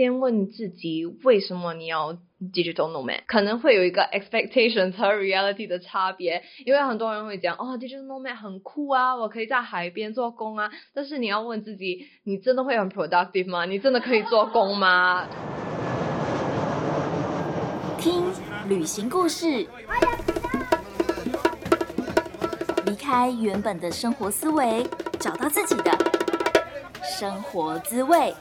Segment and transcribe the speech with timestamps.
[0.00, 6.42] 先问自己为什么你要 digital nomad，可能会有一个 expectations 和 reality 的差别。
[6.64, 10.70] 因为很多人会讲哦，digital nomad 很酷啊，我可以在海边做工啊。
[10.94, 13.66] 但是你要问自己，你真的会很 productive 吗？
[13.66, 15.28] 你真的可以做工吗？
[17.98, 18.24] 听
[18.70, 19.66] 旅行故事，
[22.86, 24.82] 离开原本的生活思维，
[25.18, 25.92] 找到自己的
[27.02, 28.32] 生活滋味。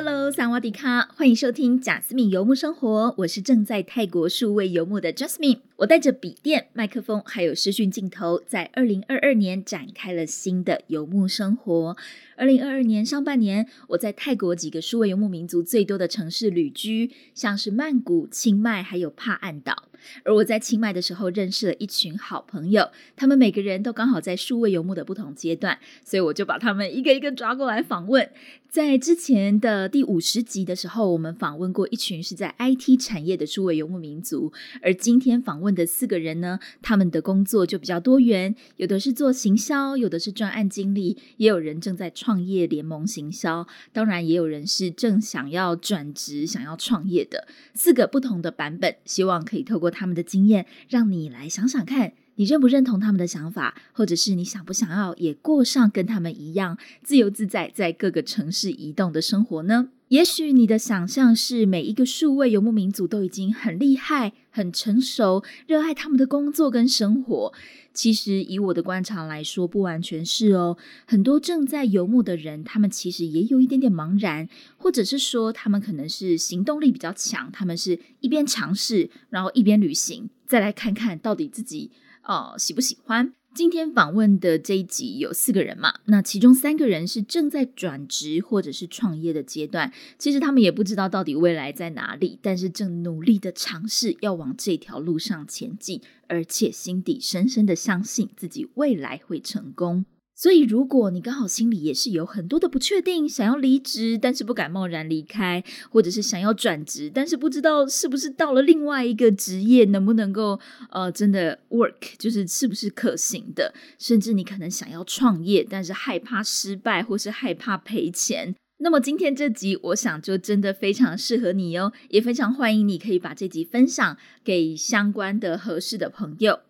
[0.00, 3.12] ，Hello，萨瓦迪卡，欢迎收听贾斯敏游牧生活。
[3.18, 5.58] 我是正在泰国数位游牧的 Jasmine。
[5.74, 11.96] 我带着笔电、麦克风还有视讯镜头，在二零二二年展开了新的游牧生活。
[12.36, 19.88] 二零二二年上半年，我在泰国几个数位游牧民族最多的城市旅居，像是曼谷、清迈还有帕岸岛。
[20.24, 28.30] 而我在清迈的时候，认识了一群好朋友，他们每个人都刚好在数位游牧的不同阶段，所以我就把他们一个一个抓过来访问。
[28.68, 47.48] 在之前的第五十集的时候，我们访问过一群是在 IT 产业的数位游牧民族，而今天访问的四个人呢，他们的工作就比较多元，有的是做行销，有的是专案经理，也有人正在创业联盟行销，当然也有人是正想要转职、想要创业的。
[47.72, 52.12] 四个不同的版本，希望可以透过他们的经验，让你来想想看。
[52.36, 59.88] 你认不认同他们的想法，或者是你想不想要也过上跟他们一样自由自在，在各个城市移动的生活呢？
[60.06, 67.52] 也许你的想象是每一个数位游牧民族都已经很厉害、很成熟，热爱他们的工作跟生活。
[67.98, 70.78] 其实以我的观察来说，不完全是哦。
[71.04, 81.90] 很多正在游牧的人，他们其实也有一点点茫然，或者是说他们可能是行动力比较强，他们是一边尝试，然后一边旅行，再来看看到底自己。
[82.22, 83.32] 哦，喜不喜欢？
[83.54, 85.94] 今天访问的这一集有四个人嘛？
[86.04, 100.04] 那其中三个人是正在转职或者是创业的阶段，其实他们也不知道到底未来在哪里，但是正努力的尝试要往这条路上前进，而且心底深深的相信自己未来会成功。
[100.40, 110.60] 所以，如果你刚好心里也是有很多的不确定，想要离职，但是不敢贸然离开，或者是想要转职，但是不知道是不是到了另外一个职业能不能够
[110.90, 126.60] 呃真的 work，就是是不是可行的，甚至你可能想要创业，但是害怕失败或是害怕赔钱，那么今天这集我想就真的非常适合你哦，也非常欢迎你可以把这集分享给相关的合适的朋友。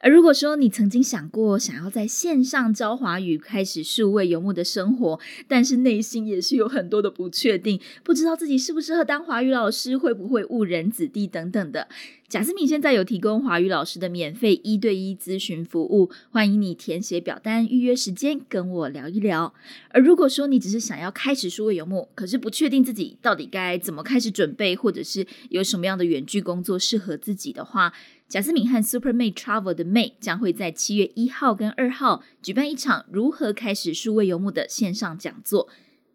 [0.00, 11.88] 而如果说你曾经想过想要在线上教华语，开始数位游牧的生活，但是内心也是有很多的不确定，不知道自己适不适合当华语老师，会不会误人子弟等等的。
[12.28, 19.52] 贾斯敏现在有提供华语老师的免费一对一咨询服务，欢迎你填写表单预约时间跟我聊一聊。
[19.90, 27.92] 而如果说你只是想要开始数位游牧，可是不确定自己到底该怎么开始准备，或者是有什么样的远距工作适合自己的话，
[28.32, 35.68] 贾斯敏和 Super May Travel 的 May 将会在七月一号跟二号举办一场如何开始数位游牧的线上讲座。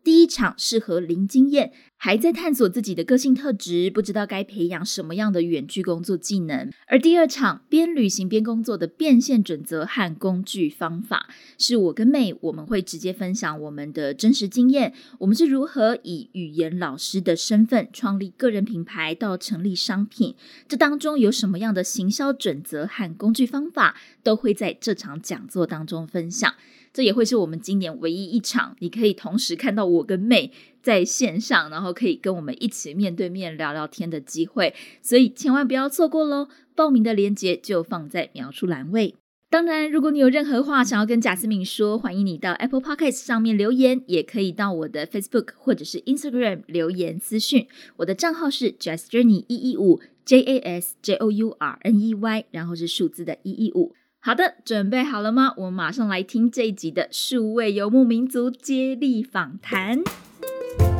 [0.03, 1.71] 第一场适合零经验。
[1.99, 6.71] 还在探索自己的个性特质，不知道该培养什么样的远距工作技能。
[6.87, 14.93] 而第二场边旅行边工作的变现准则和工具方法，是我跟妹我们会直接分享我们的真实经验。
[15.17, 20.35] 我们是如何以语言老师的身份创立个人品牌到成立商品，
[20.67, 26.53] 这当中有什么样的行销准则和工具方法，都会在这场讲座当中分享。
[26.93, 30.51] 这也会是我们今年唯一一场，你可以同时看到我跟妹。
[30.87, 36.47] 在线上，然后可以跟我们一起面对面聊聊天的机会，所以千万不要错过喽！
[36.77, 39.13] 报名的链接就放在描述栏位。
[39.49, 47.67] 当然，如果你有任何话想要跟贾斯敏说，欢迎你到 Apple Podcast 上面留言，也可以到我的 Facebook 或者是 Instagram 留言私讯。
[47.97, 53.93] 我的账号是 JasJourney 一一五 J A S J O U R N E Y，然后是数字的一一五。
[54.21, 55.53] 好的，准备好了吗？
[55.57, 60.01] 我们马上来听这一集的数位游牧民族接力访谈。
[60.41, 60.96] Música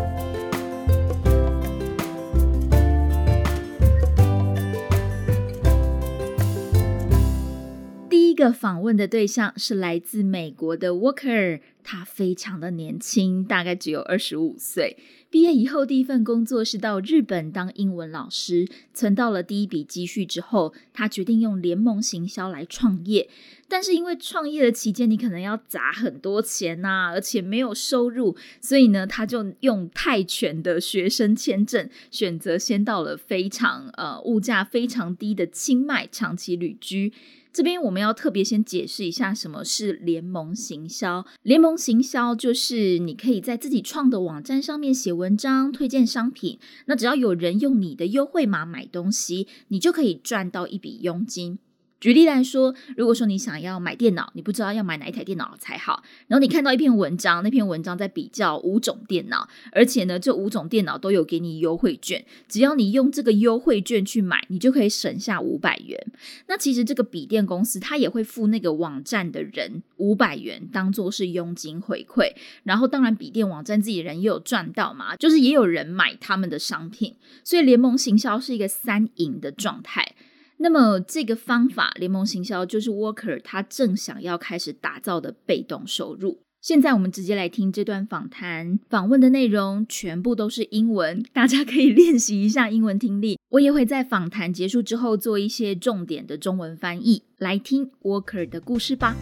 [8.38, 14.96] 个访问的对象是来自美国的 Walker，他非常的年轻，大概只有二十五岁。
[15.30, 18.68] 毕业以后，第一份工作是到日本当英文老师。
[18.94, 23.28] 存到了第一笔积蓄之后，他决定用联盟行销来创业。
[23.68, 37.12] 但是因为创业的期间，你可能要砸很多钱呐，而且没有收入，所以呢，他就用泰拳的学生签证，选择先到了非常呃物价非常低的清迈长期旅居。
[37.52, 41.26] 这边我们要特别先解释一下什么是联盟行销。
[41.42, 46.60] 联盟行销就是你可以在自己创的网站上面写文章，推荐商品。
[46.86, 51.60] 那只要有人用你的优惠码买东西，你就可以赚到一笔佣金。
[52.00, 66.00] 举例来说，如果说你想要买电脑，你不知道要买哪一台电脑才好，然后你看到一篇文章，那篇文章在比较五种电脑，而且呢，这五种电脑都有给你优惠券，只要你用这个优惠券去买，你就可以省下五百元。
[66.48, 72.32] 那其实这个笔电公司它也会付那个网站的人五百元，当做是佣金回馈。
[72.64, 80.14] 然后当然，笔电网站自己人也有赚到嘛，就是也有人买他们的商品，所以联盟行销是一个三赢的状态。
[80.60, 86.40] 那么这个方法联盟行销就是 Worker 他正想要开始打造的被动收入。
[86.60, 93.38] 现在我们直接来听这段访谈，访问的内容全部都是英文，大家可以练习一下英文听力。
[93.50, 97.22] 我也会在访谈结束之后做一些重点的中文翻译。
[97.38, 99.16] 来听 Worker 的故事吧。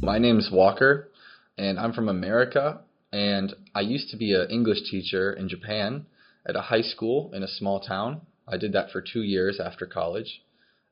[0.00, 1.08] My name is Walker,
[1.58, 2.85] and I'm from America.
[3.16, 6.04] And I used to be an English teacher in Japan
[6.46, 8.20] at a high school in a small town.
[8.46, 10.42] I did that for two years after college.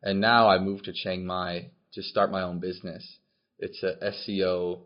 [0.02, 3.18] And now I moved to Chiang Mai to start my own business.
[3.58, 4.84] It's a SEO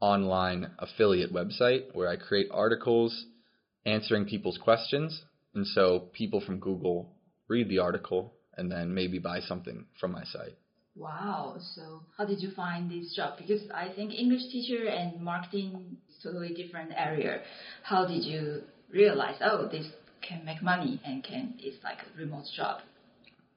[0.00, 3.24] online affiliate website where I create articles
[3.86, 5.22] answering people's questions.
[5.54, 7.12] And so people from Google
[7.46, 10.56] read the article and then maybe buy something from my site.
[10.96, 11.56] Wow.
[11.76, 13.38] So how did you find this job?
[13.38, 17.40] Because I think English teacher and marketing totally different area.
[17.82, 18.62] How did you
[18.92, 19.86] realize, oh, this
[20.20, 22.80] can make money and can it's like a remote job?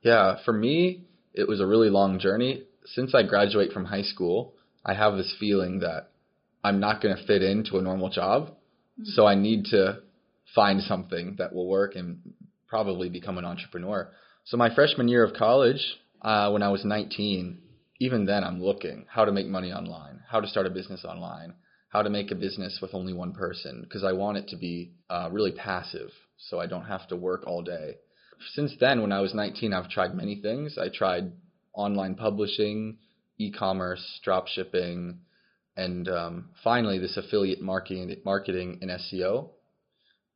[0.01, 2.63] Yeah, for me, it was a really long journey.
[2.85, 4.53] Since I graduate from high school,
[4.85, 6.09] I have this feeling that
[6.63, 8.47] I'm not going to fit into a normal job.
[8.47, 9.03] Mm-hmm.
[9.13, 9.99] So I need to
[10.53, 12.19] find something that will work and
[12.67, 14.11] probably become an entrepreneur.
[14.45, 15.81] So my freshman year of college,
[16.21, 17.59] uh, when I was 19,
[17.99, 21.53] even then I'm looking how to make money online, how to start a business online,
[21.93, 24.93] how to make a business with only one person because I want it to be
[25.11, 27.97] uh, really passive so I don't have to work all day.
[28.55, 30.79] Since then, when I was 19, I've tried many things.
[30.79, 31.31] I tried
[31.71, 32.97] online publishing,
[33.37, 35.19] e-commerce, drop shipping,
[35.77, 39.51] and um, finally this affiliate marketing, marketing and SEO.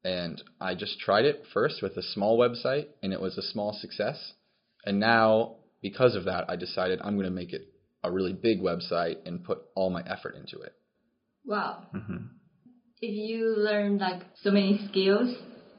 [0.03, 3.73] And I just tried it first with a small website, and it was a small
[3.73, 4.33] success.
[4.85, 8.61] And now because of that, I decided I'm going to make it a really big
[8.61, 10.73] website and put all my effort into it.
[11.47, 11.87] Wow.
[11.95, 12.17] Mm-hmm.
[13.01, 15.33] If you learn like so many skills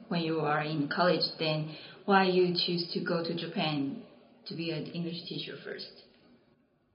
[0.07, 1.75] when you are in college, then
[2.05, 4.01] why you choose to go to Japan
[4.47, 5.91] to be an English teacher first?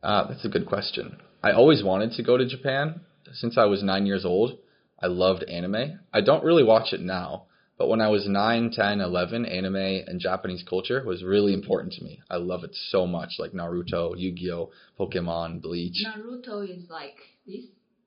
[0.02, 1.18] Uh, that's a good question.
[1.42, 3.00] I always wanted to go to Japan
[3.32, 4.58] since I was nine years old.
[5.00, 6.00] I loved anime.
[6.12, 7.44] I don't really watch it now,
[7.78, 12.04] but when I was 9, 10, 11, anime and Japanese culture was really important to
[12.04, 12.20] me.
[12.28, 16.04] I love it so much, like Naruto, Yu-Gi-Oh, Pokemon, Bleach.
[16.04, 17.16] Naruto is like
[17.46, 17.64] this?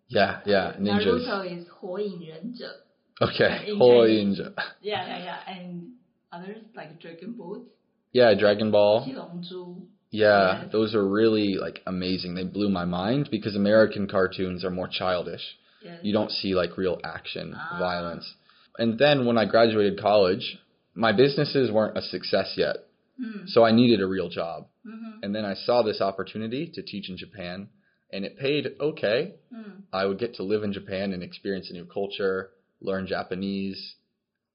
[0.09, 1.27] Yeah, yeah, ninjas.
[1.27, 2.85] Naruto is 火影忍者.
[3.19, 4.53] Okay, 火影忍者.
[4.83, 5.39] Yeah, yeah, yeah.
[5.47, 5.95] And
[6.31, 7.65] others like Dragon Ball?
[8.13, 9.05] Yeah, Dragon Ball.
[9.05, 9.89] 七龙珠.
[10.11, 10.73] Yeah, yes.
[10.73, 12.35] those are really like amazing.
[12.35, 15.57] They blew my mind because American cartoons are more childish.
[15.83, 16.01] Yes.
[16.03, 17.79] You don't see like real action, ah.
[17.79, 18.35] violence
[18.79, 20.59] and then when I graduated college,
[20.95, 22.77] my businesses weren't a success yet.
[23.21, 23.49] Mm.
[23.49, 24.67] So I needed a real job.
[24.87, 25.23] Mm-hmm.
[25.23, 27.69] And then I saw this opportunity to teach in Japan,
[28.12, 29.36] and it paid okay.
[29.54, 29.82] Mm.
[29.92, 33.96] I would get to live in Japan and experience a new culture, learn Japanese.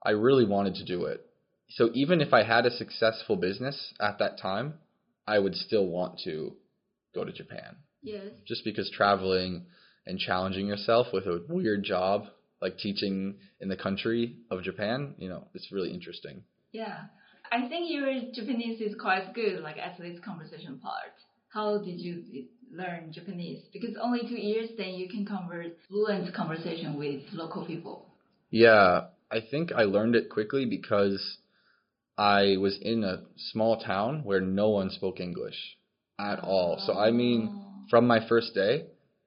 [0.05, 1.25] I really wanted to do it.
[1.71, 4.75] So even if I had a successful business at that time,
[5.27, 6.55] I would still want to
[7.15, 7.77] go to Japan.
[8.03, 8.27] Yes.
[8.47, 9.67] Just because traveling
[10.07, 12.27] and challenging yourself with a weird job
[12.61, 16.43] like teaching in the country of Japan, you know, it's really interesting.
[16.71, 17.01] Yeah.
[17.51, 21.13] I think your Japanese is quite good, like at least conversation part.
[21.53, 22.23] How did you
[22.73, 23.63] learn Japanese?
[23.73, 28.07] Because only two years, then you can convert fluent conversation with local people.
[28.51, 31.39] Yeah, I think I learned it quickly because
[32.19, 35.77] I was in a small town where no one spoke English
[36.19, 36.83] at all.
[36.87, 37.87] So I mean, oh.
[37.91, 38.87] from my first day,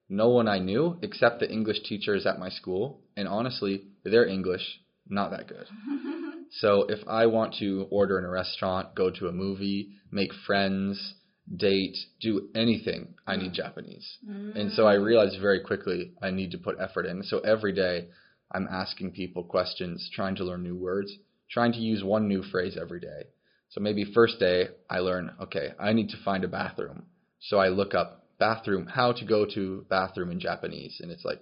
[0.09, 4.79] no one I knew except the English teachers at my school, and honestly, their English
[5.07, 5.65] not that good.
[6.61, 11.15] So if I want to order in a restaurant, go to a movie, make friends,
[11.53, 13.55] date, do anything, I need mm.
[13.55, 14.17] Japanese.
[14.27, 14.55] Mm.
[14.55, 17.23] And so I realized very quickly I need to put effort in.
[17.23, 18.07] So every day
[18.51, 21.11] I'm asking people questions, trying to learn new words,
[21.49, 23.23] trying to use one new phrase every day.
[23.69, 27.05] So maybe first day I learn, okay, I need to find a bathroom.
[27.39, 30.99] So I look up bathroom, how to go to bathroom in Japanese.
[31.01, 31.41] And it's like,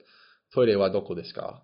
[0.53, 1.61] toire wa doko desu ka?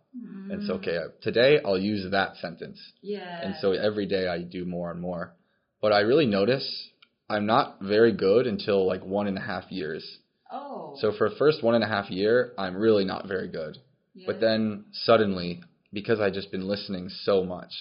[0.52, 0.78] And so, mm.
[0.78, 2.80] okay, uh, today I'll use that sentence.
[3.02, 3.42] Yeah.
[3.42, 5.36] And so every day I do more and more.
[5.82, 6.90] But I really notice
[7.30, 10.04] I'm not very good until like one and a half years.
[10.52, 10.96] oh.
[11.00, 13.78] So for the first one and a half year, I'm really not very good.
[14.16, 14.24] Yeah.
[14.28, 15.62] But then suddenly,
[15.94, 17.72] because I just been listening so much,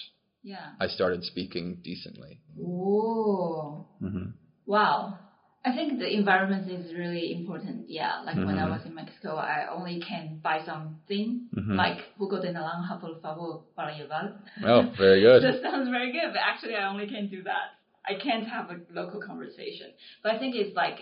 [0.43, 0.71] yeah.
[0.79, 2.39] I started speaking decently.
[2.63, 3.85] Oh.
[4.01, 4.31] Mm-hmm.
[4.65, 5.17] Wow.
[5.65, 7.89] I think the environment is really important.
[7.89, 8.69] Yeah, like when I Mhm.
[8.71, 11.75] was in Mexico, I only can buy something Mhm.
[11.75, 14.39] like jugo de naranja por favor para llevar.
[14.63, 15.41] Oh, very good.
[15.43, 17.75] That sounds very good, but actually I only can do that.
[18.07, 19.87] I can't have a local conversation.
[20.23, 20.99] But I think it's like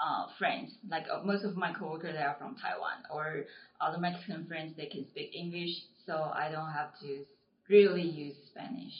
[0.00, 0.72] uh, friends.
[0.88, 3.44] Like uh, most of my coworkers they are from Taiwan or
[3.80, 4.72] other Mexican friends.
[4.76, 5.70] They can speak English,
[6.06, 7.22] so I don't have to
[7.68, 8.92] really use Spanish.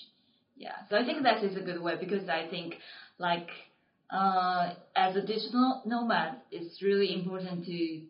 [0.57, 2.77] Yeah, so I think that is a good way because I think
[3.19, 3.49] like
[4.11, 8.01] uh, as a digital nomad, it's really important to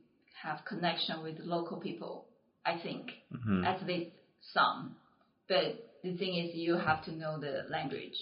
[0.42, 2.26] have connection with local people.
[2.64, 3.64] I think Mhm.
[3.64, 4.10] at least
[4.52, 4.96] some.
[5.48, 8.16] But the thing is, you have to know the language.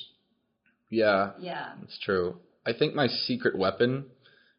[0.94, 1.72] Yeah, Yeah.
[1.82, 2.36] It's true.
[2.66, 4.06] I think my secret weapon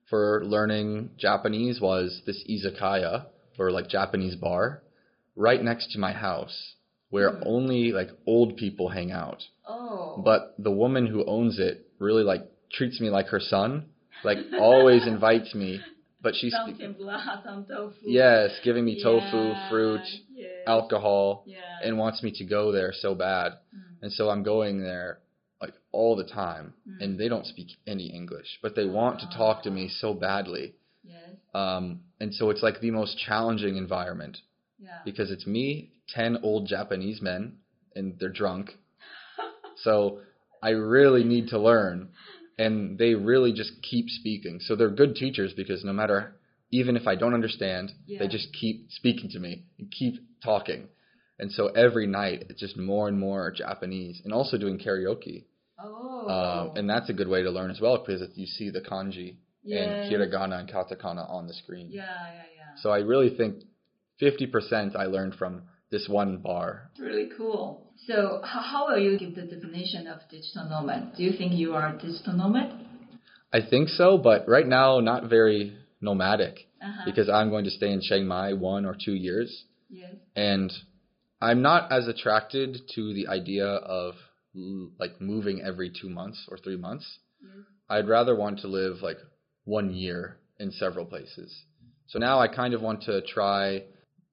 [0.10, 3.25] for learning Japanese was this izakaya
[3.58, 4.84] or like Japanese bar
[5.36, 6.75] right next to my house
[7.10, 7.44] where Hmm.
[7.56, 9.42] only like old people hang out.
[9.68, 10.22] Oh.
[10.30, 13.86] But the woman who owns it really like treats me like her son,
[14.24, 15.72] like always invites me,
[16.22, 18.06] but she's some tempura, some tofu.
[18.20, 20.50] yes, giving me tofu, Yeah, fruit, yes.
[20.68, 21.88] alcohol Yeah.
[21.88, 23.54] and wants me to go there so bad.
[23.75, 24.04] Mm.
[24.04, 25.20] And so I'm going there
[25.62, 27.02] like all the time Mm.
[27.02, 30.74] and they don't speak any English, but they want to talk to me so badly.
[31.04, 31.30] Yes.
[31.54, 34.42] Um, and so it's like the most challenging environment
[34.80, 35.00] Yeah.
[35.06, 37.58] because it's me, 10 old Japanese men,
[37.96, 38.78] and they're drunk.
[39.78, 40.20] so
[40.62, 42.10] I really need to learn.
[42.58, 44.60] And they really just keep speaking.
[44.62, 46.36] So they're good teachers because no matter,
[46.72, 48.20] even if I don't understand, Yeah.
[48.20, 50.88] they just keep speaking to me and keep talking.
[51.39, 55.46] And so every night it's just more and more Japanese and also doing karaoke.
[55.80, 56.27] oh.
[56.27, 59.36] Um, and that's a good way to learn as well because you see the kanji
[59.63, 59.88] yes.
[59.88, 61.89] and hiragana and katakana on the screen.
[61.92, 62.82] Yeah, yeah, yeah.
[62.82, 63.63] So I really think
[64.22, 66.89] 50% I learned from this one bar.
[66.92, 67.92] It's really cool.
[68.08, 71.13] So, how, how will you give the definition of digital nomad?
[71.15, 72.74] Do you think you are a digital nomad?
[73.54, 77.04] I think so, but right now not very nomadic Uh-huh.
[77.06, 80.13] because I'm going to stay in Chiang Mai one or two years yes.
[80.36, 80.72] and
[81.46, 84.16] I'm not as attracted to the idea of
[85.00, 87.08] like moving every 2 months or 3 months.
[87.42, 87.52] Yes.
[87.90, 89.20] I'd rather want to live like
[89.66, 91.50] 1 year in several places.
[92.08, 93.84] So now I kind of want to try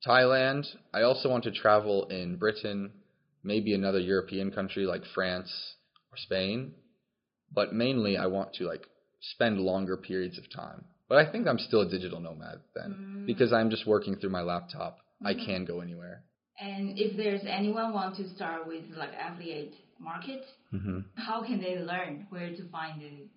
[0.07, 0.65] Thailand.
[0.95, 2.81] I also want to travel in Britain,
[3.45, 5.51] maybe another European country like France
[6.11, 6.75] or Spain.
[7.59, 8.85] But mainly I want to like
[9.35, 10.85] spend longer periods of time.
[11.11, 13.27] But I think I'm still a digital nomad then Mm.
[13.27, 14.95] because I'm just working through my laptop.
[15.31, 15.45] I Mhm.
[15.47, 16.25] can go anywhere.
[16.63, 21.77] And if there's anyone want to start with like affiliate market, hmm how can they
[21.93, 23.29] learn where to find it?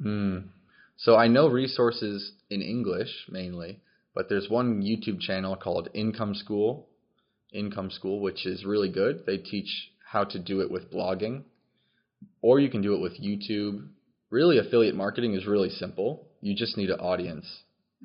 [0.00, 0.44] Mm.
[0.96, 3.80] So I know resources in English mainly,
[4.14, 6.88] but there's one YouTube channel called Income School,
[7.52, 9.24] Income School, which is really good.
[9.26, 9.70] They teach
[10.12, 11.44] how to do it with blogging,
[12.42, 13.88] or you can do it with YouTube.
[14.30, 16.26] Really, affiliate marketing is really simple.
[16.40, 17.46] You just need an audience.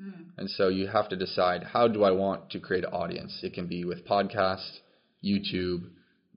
[0.00, 0.26] Mm.
[0.38, 3.40] And so you have to decide how do I want to create an audience?
[3.42, 4.78] It can be with podcast,
[5.24, 5.90] YouTube,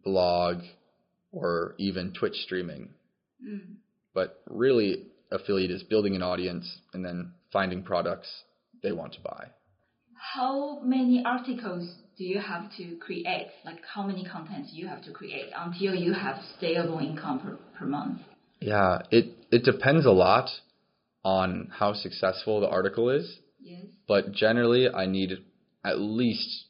[0.03, 0.57] blog,
[1.31, 2.89] or even Twitch streaming.
[3.45, 3.75] Mm.
[4.13, 8.27] But really, affiliate is building an audience and then finding products
[8.81, 9.47] they want to buy.
[10.15, 13.47] How many articles do you have to create?
[13.65, 17.85] Like how many contents you have to create until you have stable income per, per
[17.85, 18.19] month?
[18.59, 20.49] Yeah, it it depends a lot
[21.23, 23.85] on how successful the article is, Yes.
[24.07, 25.31] but generally I need
[25.85, 26.65] at least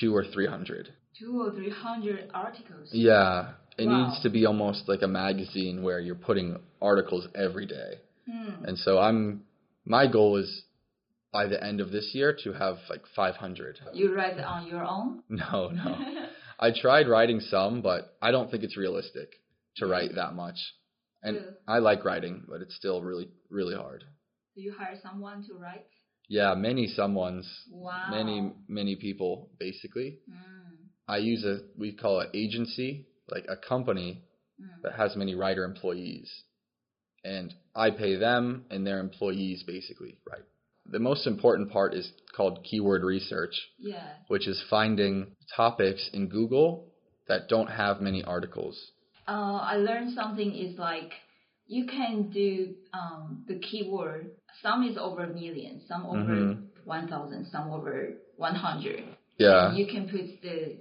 [0.00, 0.88] two or three hundred.
[1.18, 2.88] Two or three hundred articles.
[2.92, 3.92] Yeah, it Wow.
[4.08, 7.90] needs to be almost like a magazine where you're putting articles every day.
[8.28, 8.64] Mm.
[8.68, 9.44] And so I'm
[9.84, 10.50] my goal is
[11.32, 13.80] by the end of this year to have like 500.
[13.92, 15.22] You write on your own?
[15.28, 15.98] No, no.
[16.60, 19.28] I tried writing some, but I don't think it's realistic
[19.78, 20.56] to write that much.
[21.22, 21.38] And.
[21.66, 24.04] I like writing, but it's still really, really hard.
[24.54, 25.86] Do you hire someone to write?
[26.28, 28.00] Yeah, many someone's, Wow.
[28.08, 30.18] many, many people basically.
[30.28, 30.88] Mm.
[31.06, 34.22] I use a, we call it agency, like a company
[34.60, 34.82] Mm.
[34.82, 36.44] that has many writer employees.
[37.24, 40.44] And I pay them and their employees basically, right?
[40.86, 44.06] The most important part is called keyword research, Yeah.
[44.28, 46.92] which is finding topics in Google
[47.26, 48.92] that don't have many articles.
[49.26, 51.12] Uh, I learned something is like
[51.66, 54.30] you can do um, the keyword.
[54.62, 56.66] Some is over a million, some over Mhm.
[56.84, 59.02] one thousand, some over one hundred.
[59.38, 59.72] Yeah.
[59.74, 60.76] You can put the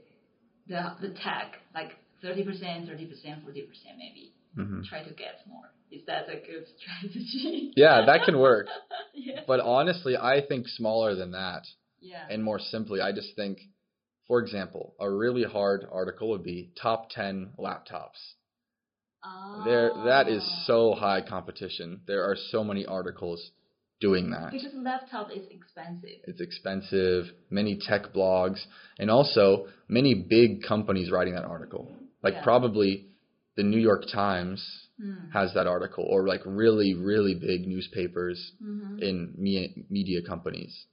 [0.67, 4.33] the the tag like thirty percent, thirty percent, forty percent, maybe.
[4.55, 5.69] hmm Try to get more.
[5.91, 7.71] Is that a good strategy?
[7.77, 8.67] Yeah, that can work.
[9.13, 9.41] yeah.
[9.47, 11.63] But honestly, I think smaller than that.
[12.01, 12.25] Yeah.
[12.29, 13.59] And more simply, I just think,
[14.27, 18.19] for example, a really hard article would be top 10 laptops.
[19.63, 20.63] There, that is Ah.
[20.65, 22.01] so high competition.
[22.07, 23.51] There are so many articles
[23.99, 24.51] doing that.
[24.51, 26.19] Because laptop is expensive.
[26.27, 28.65] It's expensive, many tech blogs,
[28.99, 31.91] and also many big companies writing that article.
[32.21, 32.43] Like Yeah.
[32.43, 33.07] probably
[33.55, 34.61] the New York Times
[34.99, 35.31] Mm.
[35.31, 40.85] has that article, or like really, really big newspapers hmm in me- media companies.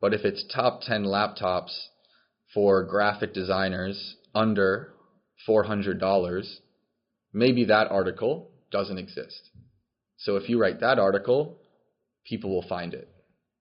[0.00, 1.88] But if it's top 10 laptops
[2.54, 4.92] for graphic designers under
[5.46, 6.60] $400,
[7.32, 9.50] maybe that article doesn't exist.
[10.16, 11.58] So if you write that article,
[12.24, 13.08] people will find it.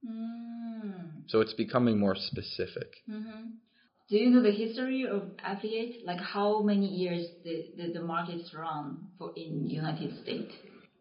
[0.08, 1.24] Mm.
[1.28, 2.90] So it's becoming more specific.
[3.10, 3.52] hmm
[4.10, 6.06] Do you know the history of affiliate?
[6.06, 10.54] Like how many years the, the, the market's run for in United States?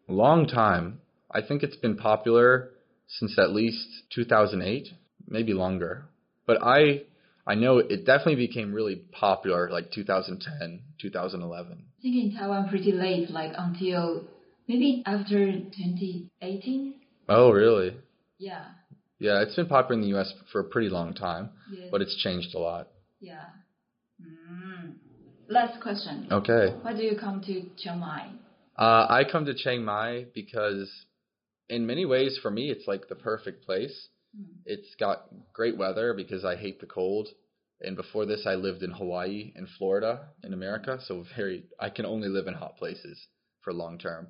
[0.07, 0.99] Long time.
[1.31, 2.71] I think it's been popular
[3.07, 4.89] since at least 2008,
[5.27, 6.05] maybe longer.
[6.45, 7.03] But I
[7.47, 11.71] I know it definitely became really popular like 2010, 2011.
[11.97, 14.25] I think in Taiwan pretty late, like until
[14.67, 16.95] maybe after 2018.
[17.29, 17.95] Oh, really?
[18.37, 18.65] Yeah.
[19.19, 21.87] Yeah, it's been popular in the US for a pretty long time, Yes.
[21.91, 22.89] but it's changed a lot.
[23.19, 23.45] yeah.
[24.21, 24.93] Mm.
[25.47, 26.27] Last question.
[26.31, 26.73] Okay.
[26.81, 28.27] Why do you come to Chiang Mai?
[28.77, 30.89] Uh, I come to Chiang Mai because,
[31.69, 34.09] in many ways, for me, it's like the perfect place.
[34.39, 34.45] Mm.
[34.65, 37.27] It's got great weather because I hate the cold.
[37.79, 42.05] And before this, I lived in Hawaii and Florida in America, so very I can
[42.05, 43.27] only live in hot places
[43.61, 44.29] for long term.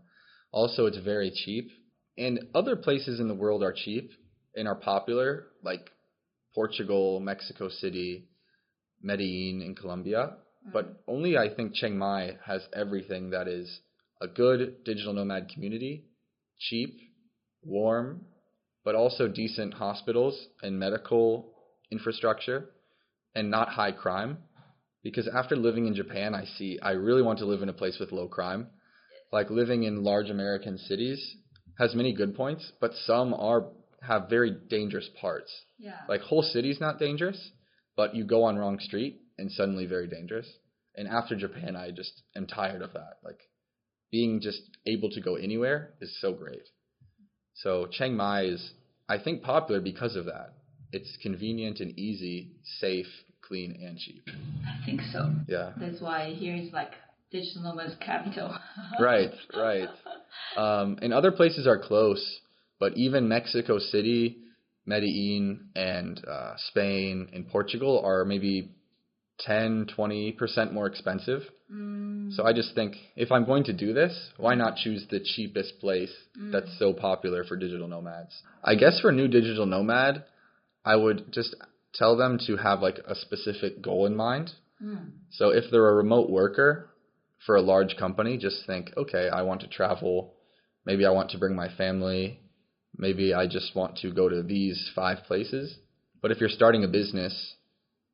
[0.52, 1.70] Also, it's very cheap,
[2.18, 4.12] and other places in the world are cheap
[4.56, 5.90] and are popular, like
[6.54, 8.28] Portugal, Mexico City,
[9.02, 10.38] Medellin in Colombia.
[10.74, 13.80] But only I think Chiang Mai has everything that is
[14.20, 16.06] a good digital nomad community,
[16.60, 16.98] cheap,
[17.63, 18.26] warm,
[18.88, 21.52] but also decent hospitals and medical
[21.91, 22.69] infrastructure,
[23.36, 24.38] and not high crime.
[25.04, 27.97] Because after living in Japan, I see I really want to live in a place
[28.00, 28.67] with low crime.
[29.30, 31.19] Like living in large American cities
[31.78, 33.65] has many good points, but some are
[34.04, 35.54] have very dangerous parts.
[35.78, 36.00] Yeah.
[36.08, 37.52] Like whole cities not dangerous,
[37.97, 40.47] but you go on wrong street and suddenly very dangerous.
[40.95, 43.17] And after Japan, I just am tired of that.
[43.21, 43.41] Like
[44.13, 46.63] being just able to go anywhere is so great.
[47.58, 48.71] So Chiang Mai is,
[49.10, 50.54] I think, popular because of that.
[50.91, 53.08] It's convenient and easy, safe,
[53.41, 54.28] clean, and cheap.
[54.65, 55.32] I think so.
[55.48, 55.72] Yeah.
[55.78, 56.91] That's why here is like
[57.32, 58.58] digital nomad's capital.
[59.00, 59.89] Right, right.
[60.56, 62.39] Um, and other places are close,
[62.80, 64.38] but even Mexico City,
[64.86, 68.72] Medellin, and uh, Spain and Portugal are maybe
[69.41, 71.41] 10, 20% more expensive.
[71.73, 72.34] Mm.
[72.34, 75.80] So I just think if I'm going to do this, why not choose the cheapest
[75.80, 76.13] place
[76.51, 78.41] that's so popular for digital nomads?
[78.63, 80.23] I guess for a new digital nomad,
[80.86, 81.56] I would just
[81.93, 84.51] tell them to have like a specific goal in mind.
[84.82, 85.12] Mm.
[85.32, 86.89] So if they're a remote worker
[87.45, 90.34] for a large company, just think, okay, I want to travel.
[90.86, 92.39] Maybe I want to bring my family.
[92.97, 95.77] Maybe I just want to go to these five places.
[96.21, 97.56] But if you're starting a business,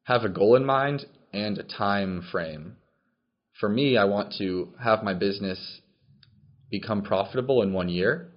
[0.03, 2.77] have a goal in mind and a time frame.
[3.59, 5.79] For me, I want to have my business
[6.69, 8.31] become profitable in one year.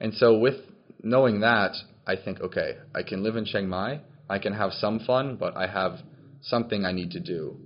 [0.00, 0.56] And so with
[1.02, 4.00] knowing that, I think, okay, I can live in Chiang Mai.
[4.28, 6.00] I can have some fun, but I have
[6.42, 7.56] something I need to do.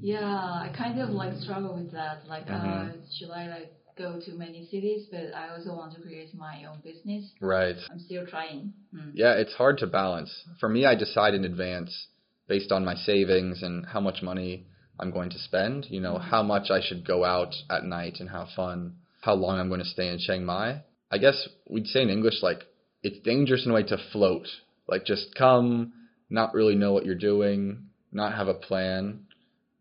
[0.00, 2.26] Yeah, I kind of like struggle with that.
[2.28, 2.92] Like, uh, Mhm.
[3.12, 6.80] should I like go to many cities, but I also want to create my own
[6.80, 7.32] business.
[7.40, 7.76] Right.
[7.90, 8.72] I'm still trying.
[8.94, 9.10] Mm.
[9.14, 10.32] Yeah, it's hard to balance.
[10.58, 12.08] For me, I decide in advance
[12.48, 14.66] based on my savings and how much money
[14.98, 16.28] I'm going to spend, you know, mm-hmm.
[16.30, 19.82] how much I should go out at night and have fun, how long I'm going
[19.82, 20.82] to stay in Chiang Mai.
[21.10, 22.62] I guess we'd say in English, like,
[23.02, 24.46] it's dangerous in a way to float.
[24.88, 25.92] Like, just come,
[26.30, 29.26] not really know what you're doing, not have a plan.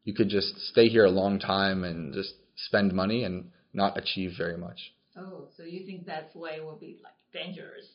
[0.04, 4.34] You could just stay here a long time and just spend money and not achieve
[4.38, 4.93] very much.
[5.17, 7.86] Oh, so you think that way will be like dangerous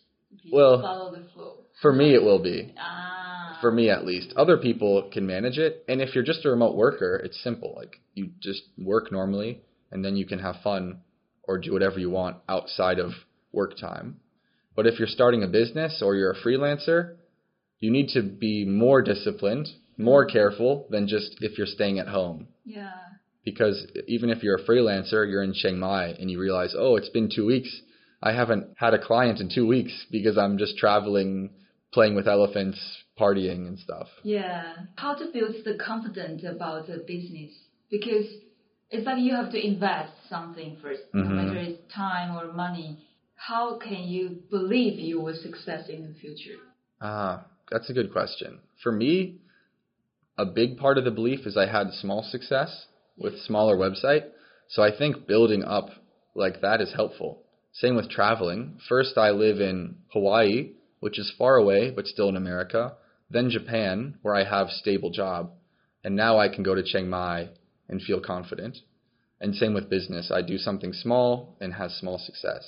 [0.43, 1.65] you Well- follow the flow?
[1.81, 2.75] For me, it will be.
[2.79, 3.59] Ah.
[3.61, 4.33] for me at least.
[4.37, 7.75] Other people can manage it, and if you're just a remote worker, it's simple.
[7.77, 11.01] Like you just work normally, and then you can have fun
[11.43, 13.11] or do whatever you want outside of
[13.53, 14.21] work time.
[14.77, 17.17] But if you're starting a business or you're a freelancer,
[17.81, 22.47] you need to be more disciplined, more careful than just if you're staying at home.
[22.65, 22.93] Yeah.
[23.45, 27.09] Because even if you're a freelancer, you're in Chiang Mai and you realize, oh, it's
[27.09, 27.83] been two weeks.
[28.23, 31.51] I haven't had a client in two weeks because I'm just traveling,
[31.93, 32.79] playing with elephants,
[33.19, 34.09] partying and stuff.
[34.23, 34.75] Yeah.
[34.97, 37.53] How to build the confidence about the business?
[37.91, 38.27] Because
[38.91, 41.37] it's like you have to invest something 1st no Mhm.
[41.37, 42.99] matter it's time or money.
[43.37, 46.59] How can you believe you will success in the future?
[47.01, 48.59] Ah, that's a good question.
[48.83, 49.39] For me,
[50.37, 54.25] a big part of the belief is I had small success with smaller website.
[54.69, 55.91] So I think building up
[56.35, 57.45] like that is helpful.
[57.81, 58.81] Same with traveling.
[58.89, 62.95] First, I live in Hawaii, which is far away but still in America.
[63.31, 65.53] Then Japan, where I have stable job,
[66.03, 67.51] and now I can go to Chiang Mai
[67.89, 68.79] and feel confident.
[69.41, 70.33] And same with business.
[70.35, 72.65] I do something small and has small success.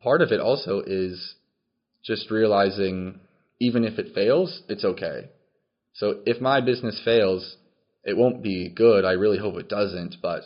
[0.00, 1.34] Part of it also is
[2.04, 3.18] just realizing
[3.60, 5.30] even if it fails, it's okay.
[5.94, 7.56] So if my business fails,
[8.04, 9.04] it won't be good.
[9.04, 10.42] I really hope it doesn't, but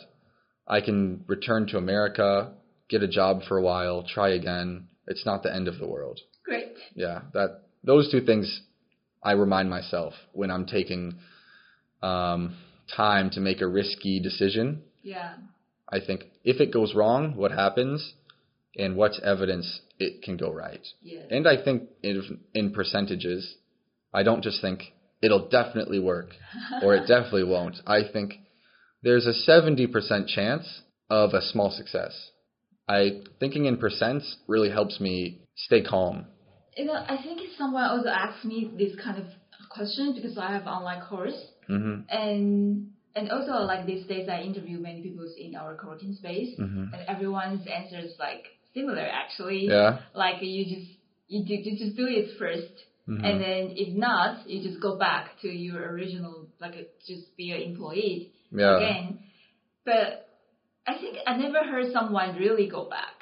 [0.67, 2.53] I can return to America,
[2.89, 4.87] get a job for a while, try again.
[5.07, 6.19] It's not the end of the world.
[6.43, 6.73] Great.
[6.95, 8.61] Yeah, that those two things
[9.23, 11.19] I remind myself when I'm taking
[12.01, 12.55] um,
[12.95, 14.83] time to make a risky decision.
[15.03, 15.35] Yeah.
[15.91, 18.13] I think if it goes wrong, what happens,
[18.77, 20.85] and what's evidence it can go right.
[21.01, 21.21] Yeah.
[21.29, 23.55] And I think in, in percentages,
[24.13, 24.83] I don't just think
[25.21, 26.29] it'll definitely work
[26.83, 27.77] or it definitely won't.
[27.85, 28.35] I think
[29.03, 32.13] there's a 70% chance of a small success.
[32.89, 36.25] I thinking in percents really helps me stay calm.
[36.75, 39.25] You know, I think someone also asked me this kind of
[39.69, 42.05] question because I have online course Mhm.
[42.09, 46.91] and and also like these days I interview many people in our co-working space Mhm.
[46.93, 49.67] and everyone's answer is like similar actually.
[49.67, 49.99] Yeah.
[50.15, 50.89] Like you just
[51.27, 52.73] you, do, you just do it 1st
[53.07, 53.23] Mhm.
[53.25, 56.75] and then if not, you just go back to your original like
[57.05, 58.77] just be an employee Yeah.
[58.77, 59.19] again.
[59.85, 60.28] But
[60.89, 63.15] I think I never heard someone really go back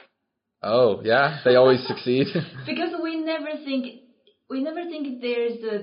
[0.63, 1.27] Oh, yeah.
[1.45, 2.27] They always succeed.
[2.65, 3.83] because we never think
[4.49, 5.75] we never think there's a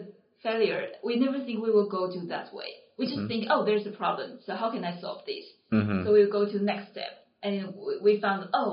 [0.42, 0.82] failure.
[1.08, 2.70] We never think we will go to that way.
[2.98, 3.28] We just Mhm.
[3.28, 4.28] think, oh, there's a problem.
[4.46, 5.44] So how can I solve this?
[5.72, 6.04] Mhm.
[6.04, 8.70] So we'll go to next step, and we- we found, oh,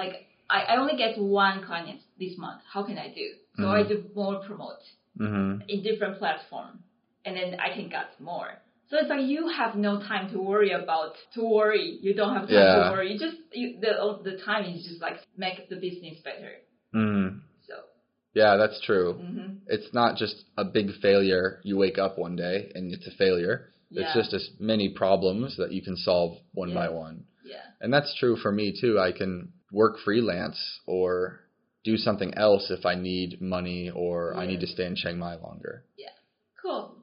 [0.00, 0.14] like
[0.56, 2.60] I, I only get one client this month.
[2.74, 3.26] How can I do?
[3.60, 3.88] So I Mhm.
[3.92, 4.82] do more promote
[5.26, 5.50] Mhm.
[5.72, 6.72] in different platform,
[7.24, 8.50] and then I can get more.
[8.88, 11.98] So it's like you have no time to worry about to worry.
[12.00, 12.84] You don't have time Yeah.
[12.84, 13.12] to worry.
[13.12, 16.52] You just you, the the time is just like make the business better.
[16.94, 17.40] Mhm.
[17.66, 17.74] So.
[18.34, 19.14] Yeah, that's true.
[19.14, 21.60] hmm It's not just a big failure.
[21.64, 23.72] You wake up one day and it's a failure.
[23.90, 24.02] Yeah.
[24.02, 27.24] It's just as many problems that you can solve one by one.
[27.44, 27.62] Yeah.
[27.80, 29.00] And that's true for me too.
[29.00, 31.40] I can work freelance or
[31.82, 35.34] do something else if I need money or I need to stay in Chiang Mai
[35.36, 35.84] longer.
[35.96, 36.10] Yeah.
[36.62, 36.95] Cool.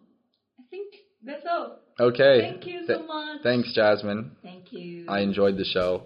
[1.23, 1.81] I think that's all.
[2.01, 2.41] Okay.
[2.41, 3.43] Thank you Th- so much.
[3.43, 4.33] Thanks, Jasmine.
[4.43, 5.05] Thank you.
[5.09, 6.03] I enjoyed the show.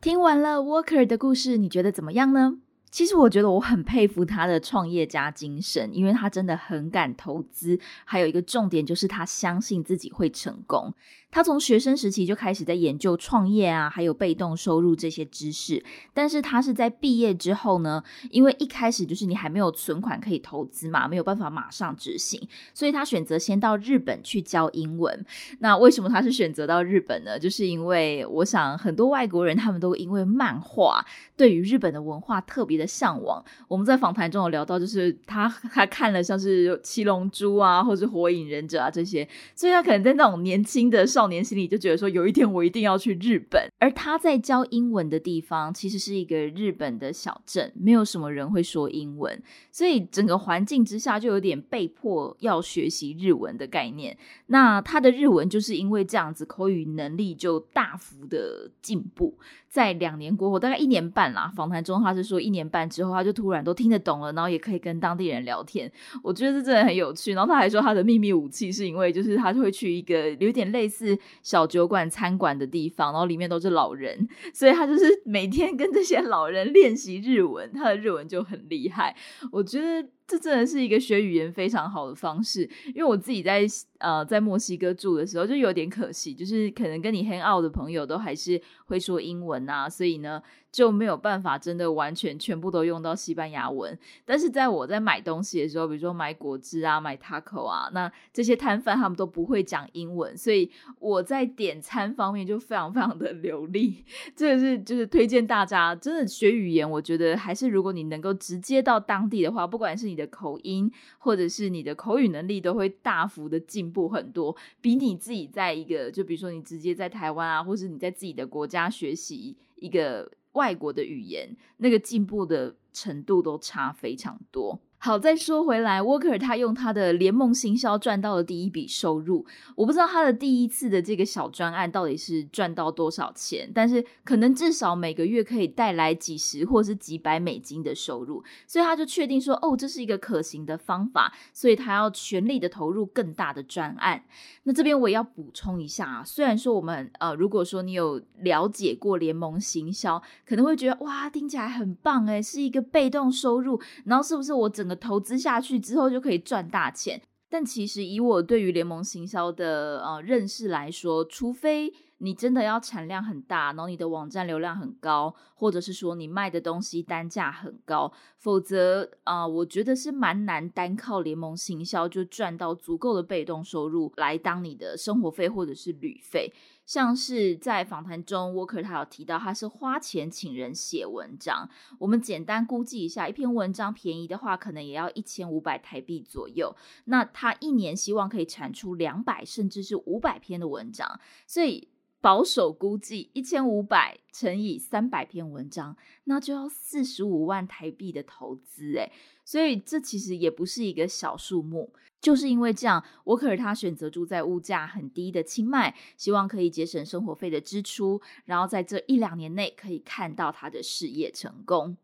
[0.00, 2.54] 听完了 Walker 的故事，你觉得怎么样呢？
[2.89, 7.79] 其实我觉得我很佩服他的创业家精神，因为他真的很敢投资。
[8.05, 10.93] 还有一个重点就是他相信自己会成功。
[11.29, 15.83] 他从学生时期就开始在研究创业啊，还有被动收入这些知识。
[16.13, 22.41] 但是他是在毕业之后呢，因为一开始就是你还没有存款可以投资嘛，没有办法马上执行，
[22.73, 25.25] 所以他选择先到日本去教英文。
[25.59, 27.37] 那为什么他是选择到日本呢？
[27.37, 33.43] 就是因为我想很多外国人他们都因为漫画对于日本的文化特别的向往。
[33.67, 43.67] 我们在访谈中有聊到，就是他他看了像是《七龙珠》啊，或是《火影忍者》啊这些，所以他可能在那种年轻的少年心里就觉得说，有一天我一定要去日本。
[43.79, 54.17] 而他在教英文的地方其实是一个日本的小镇，没有什么人会说英文，所以整个环境之下就有点被迫要学习日文的概念。
[54.47, 59.37] 那他的日文就是因为这样子，口语能力就大幅的进步。
[59.69, 65.91] 在两年过后，大概一年半啦，访谈中他是说一年半之后，他就突然都听得懂了，然后也可以跟当地人聊天。
[66.23, 67.33] 我觉得这真的很有趣。
[67.33, 79.15] 然后他还说他的秘密武器是因为就是他就会去一个有点类似小酒馆、餐馆的地方，然后里面都是老人，所以他就是每天跟这些老人练习日文，他的日文就很厉害。
[79.51, 83.65] 我觉得这真的是一个学语言非常好的方式，因为我自己在
[83.99, 90.41] 呃在墨西哥住的时候就有点可惜，就是可能跟你很拗的朋友都还是会说英文啊，所以呢
[90.77, 93.97] 就没有办法真的完全全部都用到西班牙文。
[94.23, 104.05] 但是在我在买东西的时候，比如说买果汁啊、买 taco 啊，那这些摊贩他们都不会讲英文，所以我在点餐方面就非常非常的流利。
[104.37, 120.31] 这是就是推荐大家真的学语言，我觉得还是如果你能够直接到当地的话，不管是你的口音或者是你的口语能力，都会大幅的进步很多，比你自己在一个就比如说你直接在台湾啊，或是你在自己的国家学习一个。
[120.57, 124.79] 外国的语言，那个进步的程度都差非常多。
[124.99, 129.45] 好，再说回来，Walker 他用他的联盟行销赚到了第一笔收入。
[129.75, 144.23] 我不知道他的第一次的这个小专案到底是赚到多少钱，但是可能至少每个月可以带来几十或是几百美金的收入，所以他就确定说，哦，这是一个可行的方法，所以他要全力的投入更大的专案。
[144.63, 176.51] 那这边我也要补充一下啊，虽然说我们呃，如果说你有了解过联盟行销，可能会觉得哇，听起来很棒诶，是一个被动收入，然后是不是我整个投资下去之后就可以赚大钱，但其实以我对于联盟行销的呃认识来说，除非你真的要产量很大，然后你的网站流量很高，或者是说你卖的东西单价很高，否则啊，我觉得是蛮难单靠联盟行销就赚到足够的被动收入来当你的生活费或者是旅费。
[176.87, 181.69] 像是在访谈中，Walker 他有提到他是花钱请人写文章。
[181.99, 186.75] 我们简单估计一下，一篇文章便宜的话，可能也要一千五百台币左右。
[187.03, 191.89] 那他一年希望可以产出两百甚至是五百篇的文章，所以
[192.27, 198.97] 保守估计一千五百乘以三百篇文章，那就要四十五万台币的投资。
[198.97, 199.09] 诶，
[199.45, 201.93] 所以这其实也不是一个小数目。
[202.19, 211.95] 就是因为这样，沃克尔他选择住在物价很低的清迈，希望可以节省生活费的支出，然后在这一两年内可以看到他的事业成功。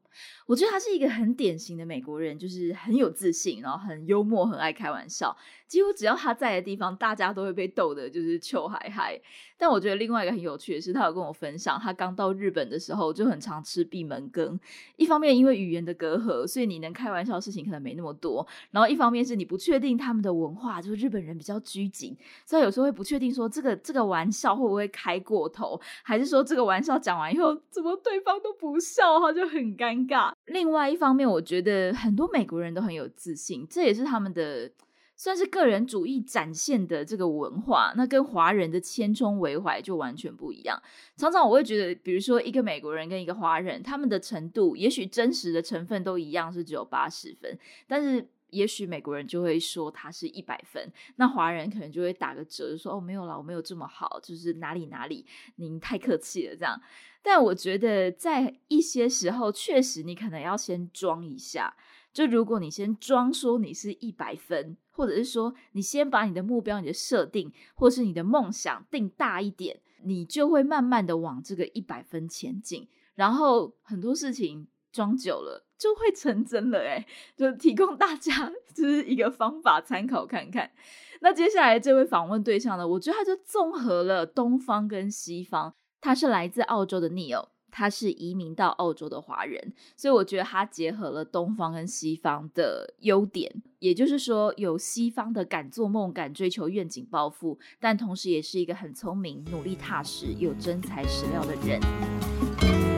[0.45, 5.35] 我觉得他是一个很典型的美国人，就是很有自信，然后很幽默，很爱开玩笑。
[5.67, 9.19] 几乎只要他在的地方，大家都会被逗的，就是糗嗨嗨。
[9.57, 14.59] 但我觉得另外一个很有趣的是，他有跟我分享，他刚到日本的时候就很常吃闭门羹。
[14.97, 30.31] 一方面因为语言的隔阂，所以你能开玩笑的事情可能没那么多；然后一方面是你不确定他们的文化，就是日本人比较拘谨，所以有时候会不确定说这个这个玩笑会不会开过头，还是说这个玩笑讲完以后，怎么对方都不笑，他就很尴尬。
[30.45, 34.71] 另外一方面，我觉得很多美国人都很有自信，这也是他们的
[35.15, 37.93] 算是个人主义展现的这个文化。
[37.95, 40.81] 那跟华人的千冲为怀就完全不一样。
[41.15, 56.79] 常常我会觉得，比如说一个美国人跟一个华人，他们的程度也许真实的成分都一样，是只有八十分，但是也许美国人就会说他是一百分，那华人可能就会打个折，说哦没有啦，我没有这么好，就是哪里哪里，您太客气了这样。
[57.21, 61.73] 但我觉得，在一些时候，确实你可能要先装一下。
[62.11, 72.87] 就如果你先装说你是一百分，或者是说你先把你的目标、你的设定，或是你的梦想定大一点，你就会慢慢的往这个一百分前进。
[73.15, 76.79] 然后很多事情装久了就会成真了。
[76.79, 80.71] 诶就提供大家 就是一个方法参考看看。
[81.19, 85.73] 那接下来这位访问对象呢，我觉得他就综合了东方跟西方。
[85.99, 102.92] 他是来自澳洲的 Neil，他是移民到澳洲的华人，所以我觉得他结合了东方跟西方的优点，也就是说有西方的敢做梦、敢追求愿景、抱负，但同时也是一个很聪明、努力踏实、有真材实料的人。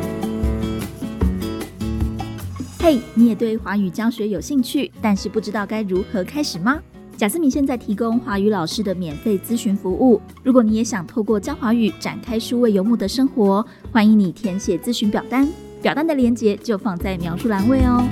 [2.85, 6.79] 嘿，你也对华语教学有兴趣，但是不知道该如何开始吗？
[7.17, 10.21] 贾思敏现在提供华语老师的免费咨询服务。
[10.43, 18.07] 如果你也想透过教华语展开数位游牧的生活，欢迎你填写咨询表单，表单的链接就放在描述栏位哦。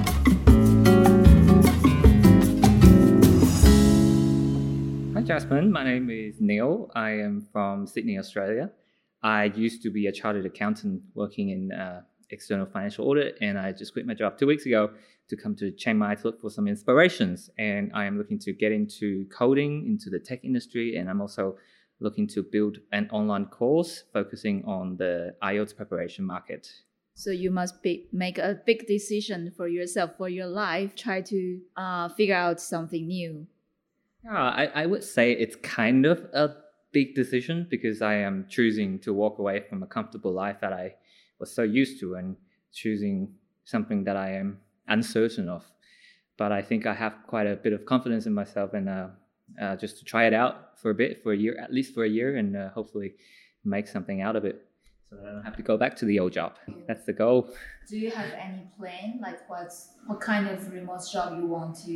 [5.14, 6.90] Hi Jasmine, my name is Neil.
[6.94, 8.72] I am from Sydney, Australia.
[9.20, 11.70] I used to be a chartered accountant working in
[12.30, 14.92] external financial audit, and I just quit my job two weeks ago.
[15.30, 17.50] to come to Chiang Mai to look for some inspirations.
[17.58, 21.56] And I am looking to get into coding, into the tech industry, and I'm also
[22.00, 26.68] looking to build an online course focusing on the IELTS preparation market.
[27.16, 31.60] So you must be, make a big decision for yourself, for your life, try to
[31.78, 33.48] uh, figure out something new.
[34.26, 36.56] Yeah, I, I would say it's kind of a
[36.92, 40.96] big decision because I am choosing to walk away from a comfortable life that I
[41.44, 42.28] was so used to and
[42.82, 43.16] choosing
[43.74, 44.50] something that I am
[44.88, 45.64] uncertain of.
[46.42, 49.08] But I think I have quite a bit of confidence in myself and uh,
[49.64, 52.04] uh, just to try it out for a bit, for a year, at least for
[52.06, 53.10] a year, and uh, hopefully
[53.76, 54.58] make something out of it.
[55.10, 56.52] so that I don't have to go back to the old job.
[56.88, 57.40] That's the goal.
[57.90, 59.78] Do you have any plan, like what's
[60.08, 61.96] what kind of remote job you want to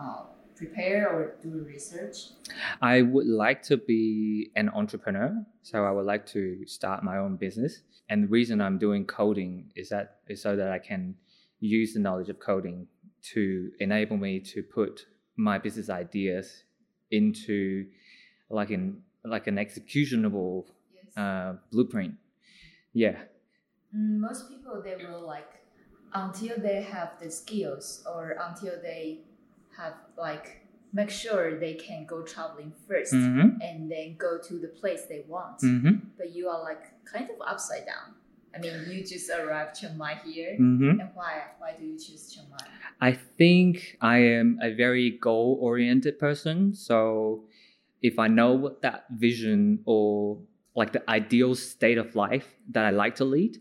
[0.00, 0.22] uh,
[0.60, 2.18] prepare or do research?
[2.82, 5.30] I would like to be an entrepreneur,
[5.62, 7.72] so I would like to start my own business.
[8.08, 11.16] And the reason I'm doing coding is that is so that I can
[11.60, 12.86] use the knowledge of coding
[13.32, 16.64] to enable me to put my business ideas
[17.10, 17.86] into
[18.50, 21.16] like an like an executionable Yes.
[21.16, 22.14] uh, blueprint.
[22.92, 23.16] Yeah.
[23.94, 25.52] Mm, Most people they will like
[26.14, 29.20] until they have the skills or until they
[29.76, 33.48] have like make sure they can go traveling 1st Mm-hmm.
[33.60, 35.58] and then go to the place they want.
[35.60, 35.94] Mm-hmm.
[36.16, 38.14] But you are like kind of upside down.
[38.54, 41.00] I mean, you just arrived Chiang Mai here, Mm-hmm.
[41.00, 42.66] and why why do you choose Chiang Mai?
[43.00, 46.74] I think I am a very goal oriented person.
[46.74, 47.44] So
[48.02, 50.38] if I know what that vision or
[50.74, 53.58] like the ideal state of life that I like to lead,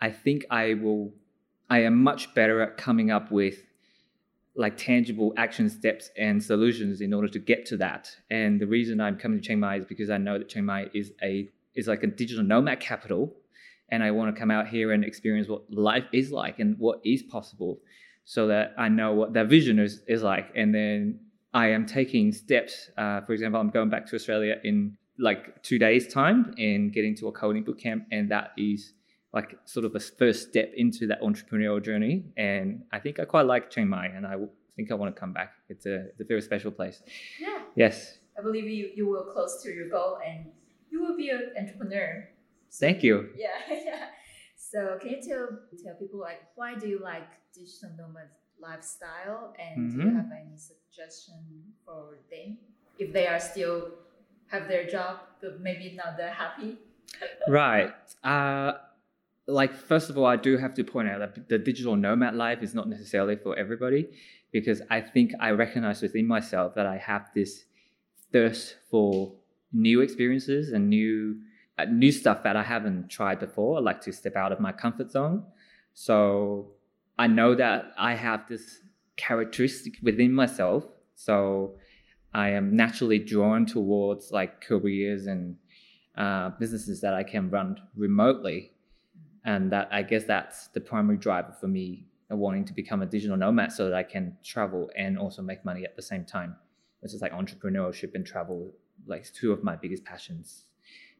[0.00, 1.12] I think I will,
[1.70, 3.56] I am much better at coming up with
[4.54, 8.10] like tangible action steps and solutions in order to get to that.
[8.30, 10.86] And the reason I'm coming to Chiang Mai is because I know that Chiang Mai
[10.94, 13.34] is a, is like a digital nomad capital.
[13.90, 17.00] And I want to come out here and experience what life is like and what
[17.04, 17.78] is possible
[18.24, 20.50] so that I know what their vision is, is like.
[20.56, 21.20] And then
[21.54, 22.90] I am taking steps.
[22.98, 27.14] Uh, for example, I'm going back to Australia in like two days' time and getting
[27.16, 28.06] to a coding boot camp.
[28.10, 28.94] And that is
[29.32, 32.24] like sort of a first step into that entrepreneurial journey.
[32.36, 34.34] And I think I quite like Chiang Mai and I
[34.74, 35.52] think I want to come back.
[35.68, 37.02] It's a, it's a very special place.
[37.40, 38.18] Yeah, Yes.
[38.38, 40.46] I believe you you will close to your goal and
[40.90, 42.28] you will be an entrepreneur.
[42.72, 43.30] Thank you.
[43.36, 43.48] Yeah,
[43.84, 44.06] yeah.
[44.56, 45.48] So can you tell
[45.82, 48.28] tell people like why do you like digital nomad
[48.60, 50.16] lifestyle and do you Mhm.
[50.16, 51.40] have any suggestion
[51.84, 52.58] for them
[52.98, 53.92] if they are still
[54.48, 56.78] have their job but maybe not that happy?
[57.48, 57.92] Right.
[58.24, 58.72] Uh,
[59.46, 62.62] like first of all, I do have to point out that the digital nomad life
[62.62, 64.08] is not necessarily for everybody,
[64.50, 67.64] because I think I recognize within myself that I have this
[68.32, 69.32] thirst for
[69.72, 71.40] new experiences and new
[71.78, 73.76] uh, new stuff that I haven't tried before.
[73.76, 75.44] I like to step out of my comfort zone.
[75.92, 76.72] So
[77.18, 78.80] I know that I have this
[79.16, 80.84] characteristic within myself.
[81.14, 81.76] So
[82.32, 85.56] I am naturally drawn towards like careers and
[86.16, 88.72] uh, businesses that I can run remotely.
[89.44, 93.36] And that I guess that's the primary driver for me wanting to become a digital
[93.36, 96.56] nomad so that I can travel and also make money at the same time.
[97.00, 98.72] Which is like entrepreneurship and travel,
[99.06, 100.64] like two of my biggest passions.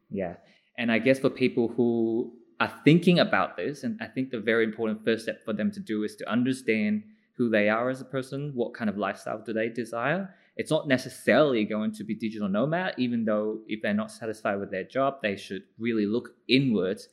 [0.09, 0.35] Yeah.
[0.77, 4.63] And I guess for people who are thinking about this, and I think the very
[4.63, 7.03] important first step for them to do is to understand
[7.37, 10.33] who they are as a person, what kind of lifestyle do they desire.
[10.55, 14.71] It's not necessarily going to be digital nomad, even though if they're not satisfied with
[14.71, 17.09] their job, they should really look inwards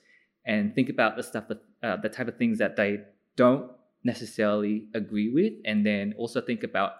[0.47, 1.45] and think about the stuff
[1.83, 3.01] uh, the type of things that they
[3.37, 3.71] don't
[4.03, 6.93] necessarily agree with, and then also think about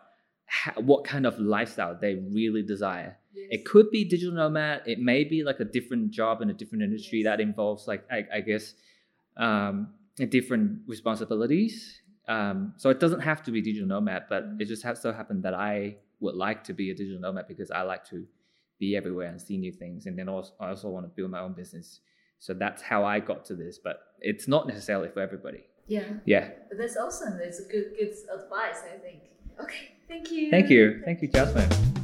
[0.47, 3.17] how, what kind of lifestyle they really desire.
[3.35, 4.83] It could be digital nomad.
[4.87, 8.25] It may be like a different job in a different industry that involves like I,
[8.35, 8.75] I guess
[9.37, 9.89] um,
[10.31, 12.01] different responsibilities.
[12.29, 15.43] Um, so it doesn't have to be digital nomad, but it just has so happened
[15.43, 18.27] that I would like to be a digital nomad because I like to
[18.79, 21.41] be everywhere and see new things, and then also I also want to build my
[21.41, 22.01] own business.
[22.39, 25.65] So that's how I got to this, but it's not necessarily for everybody.
[25.87, 26.51] Yeah, Yeah.
[26.69, 27.39] but that's awesome.
[27.39, 29.23] That's a good good advice, I think.
[29.61, 30.51] Okay, thank you.
[30.51, 31.03] Thank you.
[31.05, 32.04] Thank you, Jasmine.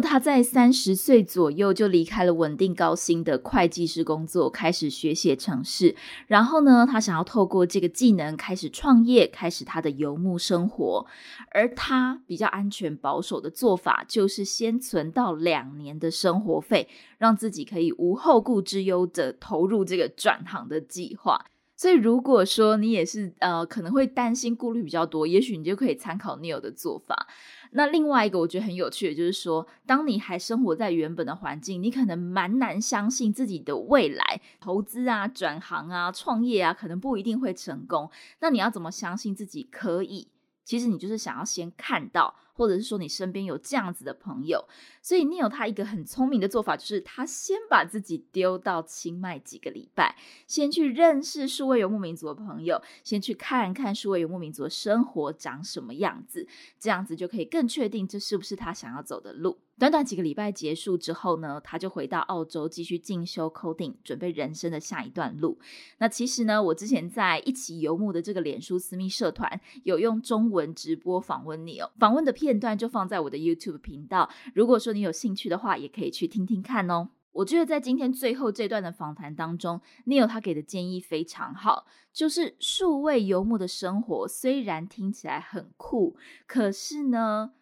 [0.00, 5.94] 他在三十岁左右就离开了稳定高薪的会计师工作，开始学写程式。
[6.26, 11.06] 然后呢，他想要透过这个技能开始创业，开始他的游牧生活。
[11.52, 21.46] 而他比较安全保守的做法，就是先存到两年的生活费，让自己可以无后顾之忧的投入这个转行的计划。
[21.76, 27.28] 所以，如果说你也是呃可能会担心、顾虑比较多，也许你就可以参考 Neil 的做法。
[27.72, 38.10] 那另外一个我觉得很有趣的就是说，当你还生活在原本的环境，你可能蛮难相信自己的未来投资啊、转行啊、创业啊，可能不一定会成功。
[38.40, 40.28] 那你要怎么相信自己可以？
[40.64, 44.66] 其实你就是想要先看到，或者是说你身边有这样子的朋友。
[45.00, 50.16] 所以 Neil 他一个很聪明的做法，就是他先把自己丢到清迈几个礼拜，
[50.46, 56.48] 先去认识数位游牧民族的朋友，先去看看数位游牧民族的生活长什么样子，
[56.78, 59.58] 这样子就可以更确定这是不是他想要走的路。
[59.78, 65.58] 短短几个礼拜结束之后呢，他就回到澳洲继续进修 coding，准备人生的下一段路。
[65.98, 74.30] 那其实呢，我之前在一起游牧的这个脸书私密社团有用中文直播访问你哦，访问的片段就放在我的 YouTube 频道。
[74.54, 77.10] 如果说你有兴趣的话，也可以去听听看哦。
[77.32, 86.16] 我觉得在今天最后这段的访谈当中，Neil 他给的建议非常好，就是数位游牧的生活虽然听起来很酷，
[86.46, 87.52] 可是呢。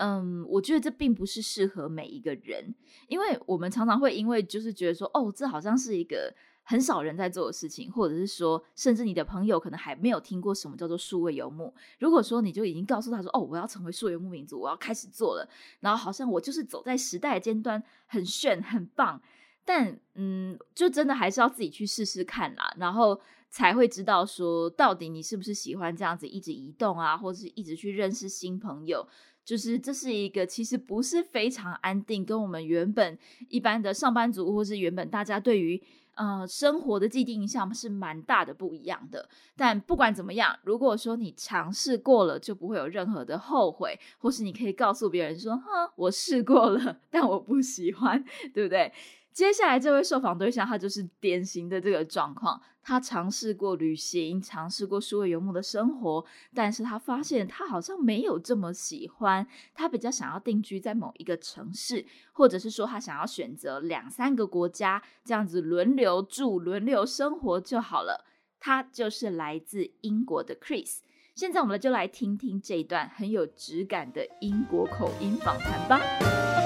[0.00, 2.74] 嗯，我觉得这并不是适合每一个人，
[3.06, 11.74] 因为我们常常会因为就是觉得说，哦，这好像是一个很少人在做的事情，或者是说，甚至你的朋友可能还没有听过什么叫做数位游牧。
[11.98, 15.46] 如果说你就已经告诉他说，哦，我要成为数位游牧民族，我要开始做了，
[15.80, 19.20] 然后好像我就是走在时代的尖端，很炫，很棒。
[19.66, 23.20] 但嗯，就真的还是要自己去试试看啦，然后
[23.50, 29.06] 才会知道说，到底你是不是喜欢这样子一直移动啊，或者是一直去认识新朋友。
[29.44, 33.18] 就是这是一个其实不是非常安定，跟我们原本
[33.48, 35.82] 一般的上班族，或是原本大家对于
[36.14, 39.28] 呃生活的既定印象是蛮大的不一样的。
[39.56, 48.22] 但不管怎么样，如果说你尝试过了，就不会有任何的后悔，或是你可以告诉别人说：“哼，我试过了， 但我不喜欢，
[48.54, 48.92] 对不对？”
[49.32, 52.60] 接下来这位受访对象，他就是典型的这个状况。
[52.82, 56.24] 他尝试过旅行，尝试过数位游牧的生活，
[56.54, 59.46] 但是他发现他好像没有这么喜欢。
[59.74, 68.24] 他比较想要定居在某一个城市，或者是说他想要选择两三个国家，这样子轮流住、轮流生活就好了。
[68.58, 71.00] 他就是来自英国的 Chris。
[71.34, 76.59] 现在我们就来听听这一段很有质感的英国口音访谈吧。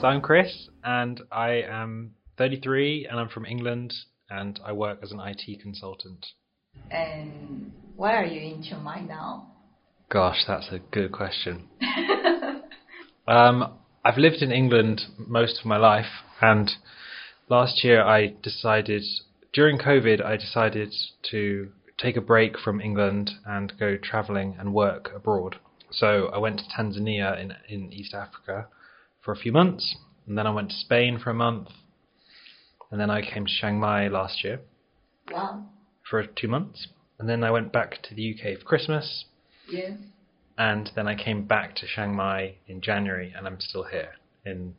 [0.00, 3.92] So I'm Chris, and I am 33, and I'm from England,
[4.30, 6.24] and I work as an IT consultant.
[6.88, 9.48] And why are you in Chiang Mai now?
[10.08, 11.68] Gosh, that's a good question.
[13.26, 13.74] um,
[14.04, 16.70] I've lived in England most of my life, and
[17.48, 19.02] last year I decided,
[19.52, 20.94] during COVID, I decided
[21.32, 21.70] to
[22.00, 25.56] take a break from England and go travelling and work abroad.
[25.90, 28.68] So I went to Tanzania in in East Africa
[29.28, 29.94] for a few months,
[30.26, 31.68] and then I went to Spain for a month,
[32.90, 34.60] and then I came to Chiang Mai last year.
[35.30, 35.66] Wow.
[36.08, 39.26] For two months, and then I went back to the UK for Christmas.
[39.70, 39.98] Yes.
[40.56, 44.12] And then I came back to Chiang Mai in January, and I'm still here
[44.46, 44.74] in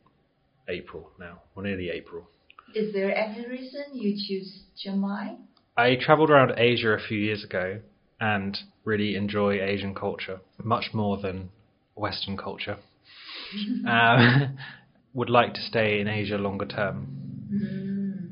[0.68, 2.26] April now, or nearly April.
[2.74, 5.36] Is there any reason you choose Chiang Mai?
[5.76, 7.78] I travelled around Asia a few years ago
[8.20, 11.50] and really enjoy Asian culture much more than
[11.94, 12.78] Western culture
[13.86, 14.56] um,
[15.14, 17.08] would like to stay in Asia longer term.
[17.52, 18.30] Mm.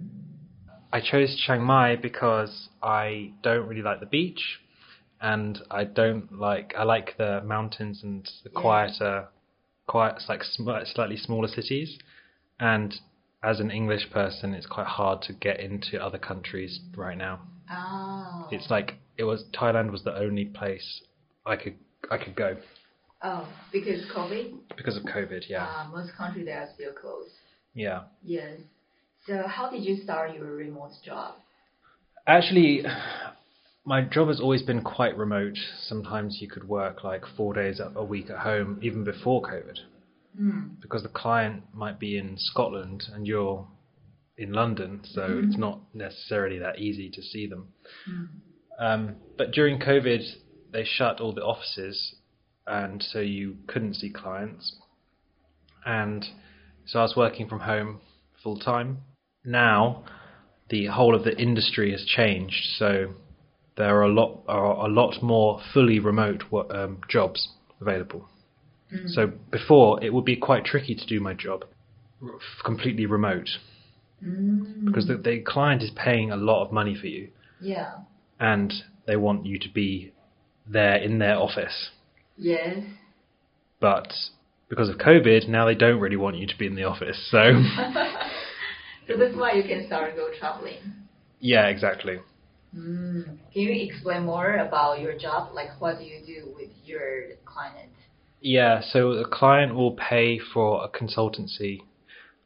[0.93, 4.61] I chose Chiang Mai because I don't really like the beach,
[5.21, 9.29] and I don't like I like the mountains and the quieter,
[9.87, 11.99] quiet like sm- slightly smaller cities,
[12.59, 12.95] and
[13.43, 17.41] as an English person, it's quite hard to get into other countries right now.
[17.71, 18.49] Oh.
[18.51, 21.03] It's like it was Thailand was the only place
[21.45, 21.77] I could
[22.11, 22.57] I could go
[23.23, 24.55] oh, because COVID.
[24.77, 25.49] because of COVID.
[25.49, 27.35] Yeah, Uh, most countries they are still closed.
[27.75, 28.05] yeah.
[28.23, 28.61] Yes.
[29.27, 31.35] So how did you start your remote job?
[32.27, 32.85] Actually,
[33.85, 35.57] my job has always been quite remote.
[35.83, 39.79] Sometimes you could work like four days a week at home, even before COVID,
[40.41, 40.81] Mm.
[40.81, 43.67] because the client might be in Scotland and you're
[44.37, 45.49] in London, so Mhm.
[45.49, 47.73] it's not necessarily that easy to see them.
[48.07, 48.29] Mm.
[48.79, 50.23] Um, but during COVID,
[50.71, 52.15] they shut all the offices,
[52.69, 54.77] and so you couldn't see clients.
[55.85, 56.25] And
[56.87, 58.01] so I was working from home
[58.43, 58.99] full time.
[59.45, 60.05] Now,
[60.69, 63.15] the whole of the industry has changed, so
[63.77, 67.49] there are a lot are a lot more fully remote um, jobs
[67.81, 68.29] available.
[68.93, 69.09] Mm.
[69.09, 71.65] So before, it would be quite tricky to do my job
[72.65, 73.49] completely remote
[74.25, 74.85] Mm.
[74.85, 77.29] because the, the client is paying a lot of money for you
[77.61, 77.99] yeah.
[78.41, 78.73] and
[79.07, 80.13] they want you to be
[80.67, 81.91] there in their office.
[82.39, 82.79] Yes.
[83.81, 84.13] But
[84.69, 87.29] because of COVID, now they don't really want you to be in the office.
[87.31, 87.39] So,
[89.09, 90.79] so that's why you can start go traveling.
[91.41, 92.19] yeah, exactly.
[92.77, 93.25] Mm.
[93.25, 95.55] Can you explain more about your job?
[95.55, 97.91] Like, what do you do with your client?
[98.41, 101.81] Yeah, so the client will pay for a consultancy,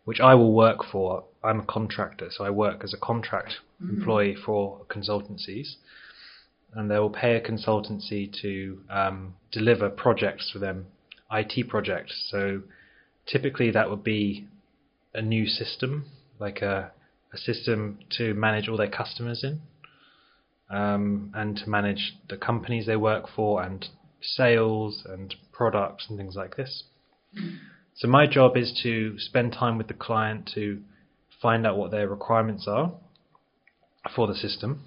[0.05, 1.25] which I will work for.
[1.45, 3.91] I'm a contractor, so I work as a contract Mhm.
[3.99, 5.75] employee for consultancies.
[6.75, 10.87] And they will pay a consultancy to um, deliver projects for them,
[11.31, 12.29] IT projects.
[12.31, 12.63] So
[13.27, 14.47] typically that would be
[15.15, 16.07] a new system,
[16.39, 16.93] like a,
[17.33, 19.61] a system to manage all their customers in.
[20.73, 23.87] um, and to manage the companies they work for and
[24.23, 26.85] sales and products and things like this.
[27.95, 30.81] So my job is to spend time with the client to
[31.43, 32.93] find out what their requirements are
[34.17, 34.83] for the system,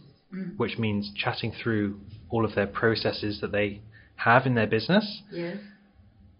[0.57, 1.99] which means chatting through
[2.29, 3.81] all of their processes that they
[4.15, 5.21] have in their business.
[5.31, 5.57] Yes.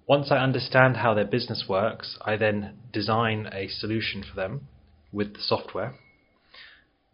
[0.07, 4.67] Once I understand how their business works, I then design a solution for them
[5.11, 5.95] with the software.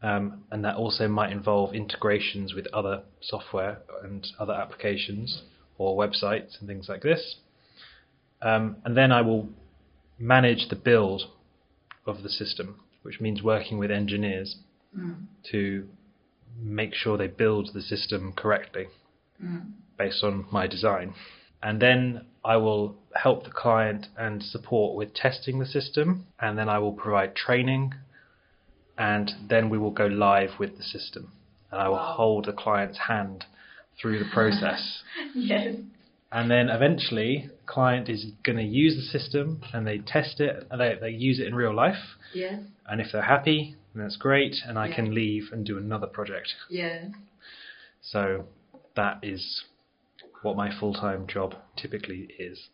[0.04, 5.44] Um, and that also might involve integrations with other software and other applications
[5.78, 7.38] or websites and things like this.
[8.42, 9.50] Um, and then I will
[10.18, 11.24] manage the build
[12.08, 14.58] of the system, which means working with engineers
[15.52, 15.88] to
[16.60, 18.88] make sure they build the system correctly
[19.44, 19.64] mm.
[19.98, 21.14] based on my design.
[21.64, 26.70] And then I will help the client and support with testing the system, and then
[26.70, 27.94] I will provide training,
[28.98, 31.32] and then we will go live with the system.
[31.72, 32.14] And I will Wow.
[32.18, 33.46] hold the client's hand
[34.00, 35.04] through the process.
[35.36, 35.76] Yes.
[36.32, 40.66] and then eventually, the client is going to use the system and they test it,
[40.72, 42.18] and they, they use it in real life.
[42.34, 42.60] Yes.
[42.88, 44.96] And if they're happy, then that's great, and I Yeah.
[44.96, 46.54] can leave and do another project.
[46.70, 47.10] Yeah.
[48.02, 48.48] So
[48.96, 49.64] that is
[50.42, 52.70] what my full time job typically is.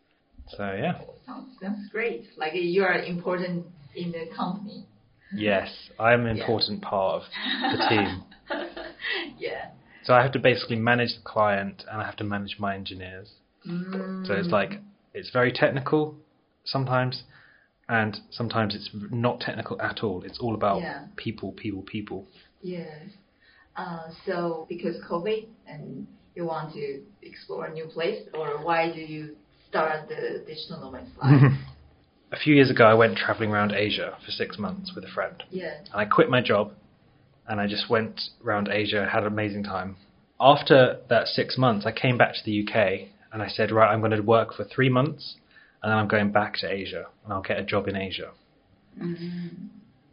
[0.49, 1.01] So yeah.
[1.25, 2.29] Sounds, sounds great.
[2.37, 3.65] Like you are important
[3.95, 4.85] in the company.
[5.33, 6.43] Yes, I'm an Yeah.
[6.43, 8.23] important part of the team.
[9.37, 9.71] yeah.
[10.03, 13.29] So I have to basically manage the client and I have to manage my engineers.
[13.67, 14.25] Mm.
[14.25, 14.79] So it's like
[15.13, 16.15] it's very technical
[16.63, 17.23] sometimes
[17.89, 20.23] and sometimes it's not technical at all.
[20.23, 21.05] It's all about Yeah.
[21.15, 22.27] people, people, people.
[22.61, 23.09] Yes.
[23.75, 28.99] Uh, so because COVID and you want to explore a new place, or why do
[28.99, 29.35] you
[29.69, 31.53] start the digital nomad life?
[32.31, 35.43] A few years ago I went traveling around Asia for 6 months with a friend.
[35.49, 35.77] yeah.
[35.79, 36.71] and I quit my job
[37.47, 39.95] and I just went around Asia, had an amazing time.
[40.39, 43.99] After that six months, I came back to the UK and I said, right, I'm
[44.01, 45.35] going to work for three months
[45.87, 48.31] and then I'm going back to Asia and I'll get a job in Asia.
[49.01, 49.67] Mm-hmm.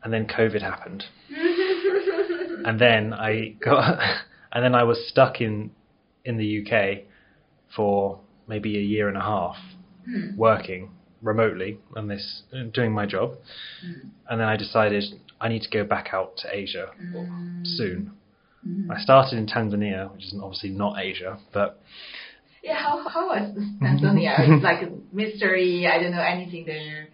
[0.04, 1.02] And then COVID happened.
[2.64, 3.98] and then I got,
[4.52, 5.72] and then I was stuck in,
[6.24, 7.06] in the UK
[7.74, 9.56] for maybe a year and a half
[10.04, 10.36] hmm.
[10.36, 13.32] working remotely on this, doing my job.
[13.84, 14.10] Hmm.
[14.28, 15.02] And then I decided
[15.40, 17.62] I need to go back out to Asia hmm.
[17.64, 18.12] soon.
[18.88, 21.80] I started in Tanzania, which is obviously not Asia, but
[22.64, 22.76] Yeah.
[22.76, 24.34] How how was Tanzania?
[24.38, 25.86] it's like a mystery.
[25.86, 27.08] I don't know anything there.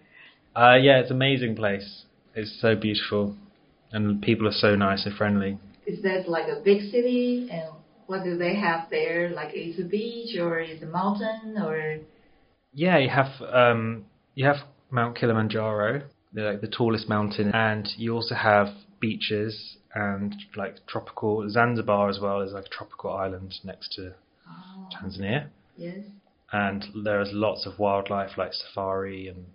[0.55, 2.05] uh, yeah, it's an amazing place.
[2.35, 3.35] It's so beautiful,
[3.93, 5.59] and people are so nice and friendly.
[5.87, 7.49] Is that like a big city?
[7.51, 7.75] And
[8.07, 9.31] what do they have there?
[9.31, 11.99] Like is a beach or is a mountain or?
[12.73, 14.05] Yeah, you have um,
[14.37, 14.59] you have
[14.91, 18.69] Mount Kilimanjaro, the, like the tallest mountain, and you also have
[19.01, 24.15] beaches and like tropical Zanzibar as well is like a tropical island next to
[24.91, 25.49] Tanzania.
[25.77, 25.99] yes.
[26.53, 29.47] and there's lots of wildlife like safari and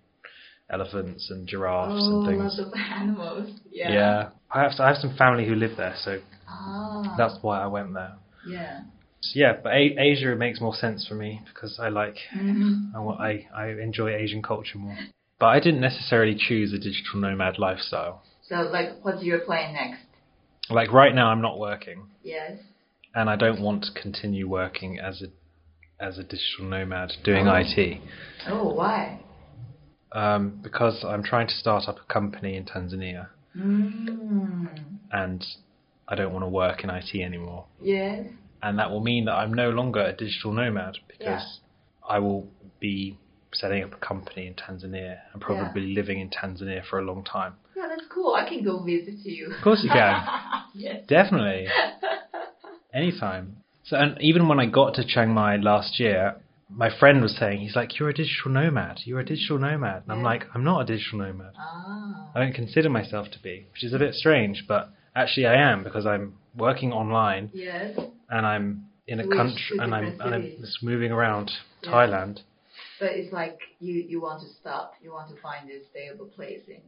[0.70, 2.60] elephants and giraffes oh, and lots things.
[2.60, 3.50] of animals.
[3.72, 3.92] Yeah.
[3.92, 7.14] Yeah, I have I have some family who live there, so Ah.
[7.18, 8.14] that's why I went there.
[8.48, 8.80] yeah.
[9.22, 13.00] So yeah, but A- Asia makes more sense for me because I like hmm I,
[13.00, 14.98] wa- I I enjoy Asian culture more.
[15.40, 18.24] But I didn't necessarily choose a digital nomad lifestyle.
[18.48, 20.04] So like, what's your plan next?
[20.70, 22.58] Like right now, I'm not working, Yes.
[23.16, 25.28] And I don't want to continue working as a
[26.04, 27.56] as a digital nomad doing Oh.
[27.56, 28.02] IT.
[28.50, 29.20] Oh, why?
[30.12, 34.68] um, because I'm trying to start up a company in Tanzania Mm.
[35.12, 35.46] and
[36.08, 37.66] I don't want to work in IT anymore.
[37.82, 38.28] Yes.
[38.62, 41.60] And that will mean that I'm no longer a digital nomad because
[42.08, 42.48] I will
[42.80, 43.18] be
[43.54, 47.54] setting up a company in Tanzania and probably living in Tanzania for a long time.
[47.76, 48.36] Yeah, that's cool.
[48.36, 49.54] I can go visit you.
[49.54, 50.24] Of course you can.
[50.76, 51.06] yes.
[51.08, 51.68] Definitely.
[52.96, 53.58] Anytime.
[53.84, 56.36] So, and even when I got to Chiang Mai last year,
[56.70, 59.02] my friend was saying, he's like, You're a digital nomad.
[59.04, 60.04] You're a digital nomad.
[60.04, 61.52] And I'm like, I'm not a digital nomad.
[61.60, 62.32] Ah.
[62.34, 65.84] I don't consider myself to be, which is a bit strange, but actually I am
[65.84, 68.00] because I'm working online Yes.
[68.30, 71.52] and I'm in a Switch country and I'm and I'm just moving around
[71.84, 71.92] Yeah.
[71.92, 72.40] Thailand.
[73.00, 74.94] But it's like you you want to stop.
[75.04, 76.82] You want to find a stable place and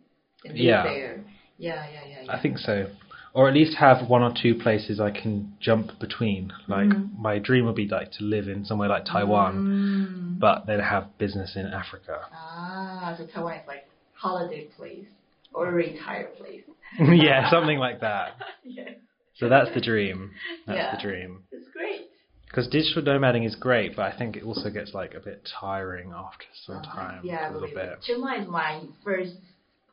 [0.54, 0.84] live Yeah.
[0.84, 1.24] there.
[1.60, 2.32] Yeah, yeah, yeah, yeah.
[2.36, 2.88] I think so.
[3.34, 6.52] Or at least have one or two places I can jump between.
[6.68, 7.20] Like Mhm.
[7.20, 10.40] my dream would be like to live in somewhere like Taiwan, Mm.
[10.40, 12.22] but then have business in Africa.
[12.34, 15.08] Ah, so Taiwan is like holiday place
[15.54, 16.64] or a retire place.
[17.00, 18.36] yeah, something like that.
[18.64, 18.92] yeah,
[19.36, 20.32] So that's the dream.
[20.66, 20.96] That's Yeah.
[20.96, 21.44] the dream.
[21.52, 22.08] it's great.
[22.48, 26.12] Because digital nomading is great, but I think it also gets like a bit tiring
[26.12, 27.20] after some time.
[27.20, 27.22] Uh-huh.
[27.24, 27.90] yeah, I a little believe bit.
[27.94, 28.02] it.
[28.04, 29.36] Chiang Mai is my first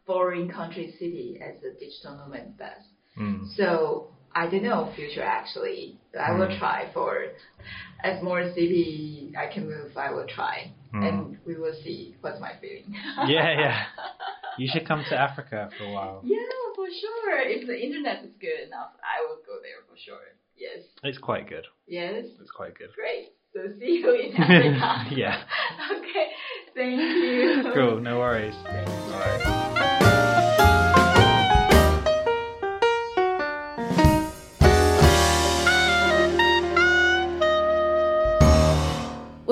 [0.06, 2.88] foreign country city as a digital nomad best.
[3.18, 3.54] Mm.
[3.56, 5.98] So I don't know future actually.
[6.12, 6.58] But I will Mm.
[6.58, 7.24] try for
[8.02, 9.96] as more city I can move.
[9.96, 11.08] I will try, Mm.
[11.08, 12.94] and we will see what's my feeling.
[13.26, 13.84] Yeah, yeah.
[14.58, 16.20] You should come to Africa for a while.
[16.22, 16.38] yeah,
[16.76, 17.40] for sure.
[17.40, 20.26] If the internet is good enough, I will go there for sure.
[20.56, 21.66] Yes, It's quite good.
[21.88, 22.92] yes, It's quite good.
[22.94, 23.32] great.
[23.52, 25.06] So see you in Africa.
[25.22, 25.42] yeah.
[25.98, 26.26] okay,
[26.72, 27.72] thank you.
[27.74, 27.98] Cool.
[28.00, 28.54] No worries.
[28.64, 28.88] Thank.
[28.88, 30.20] All right.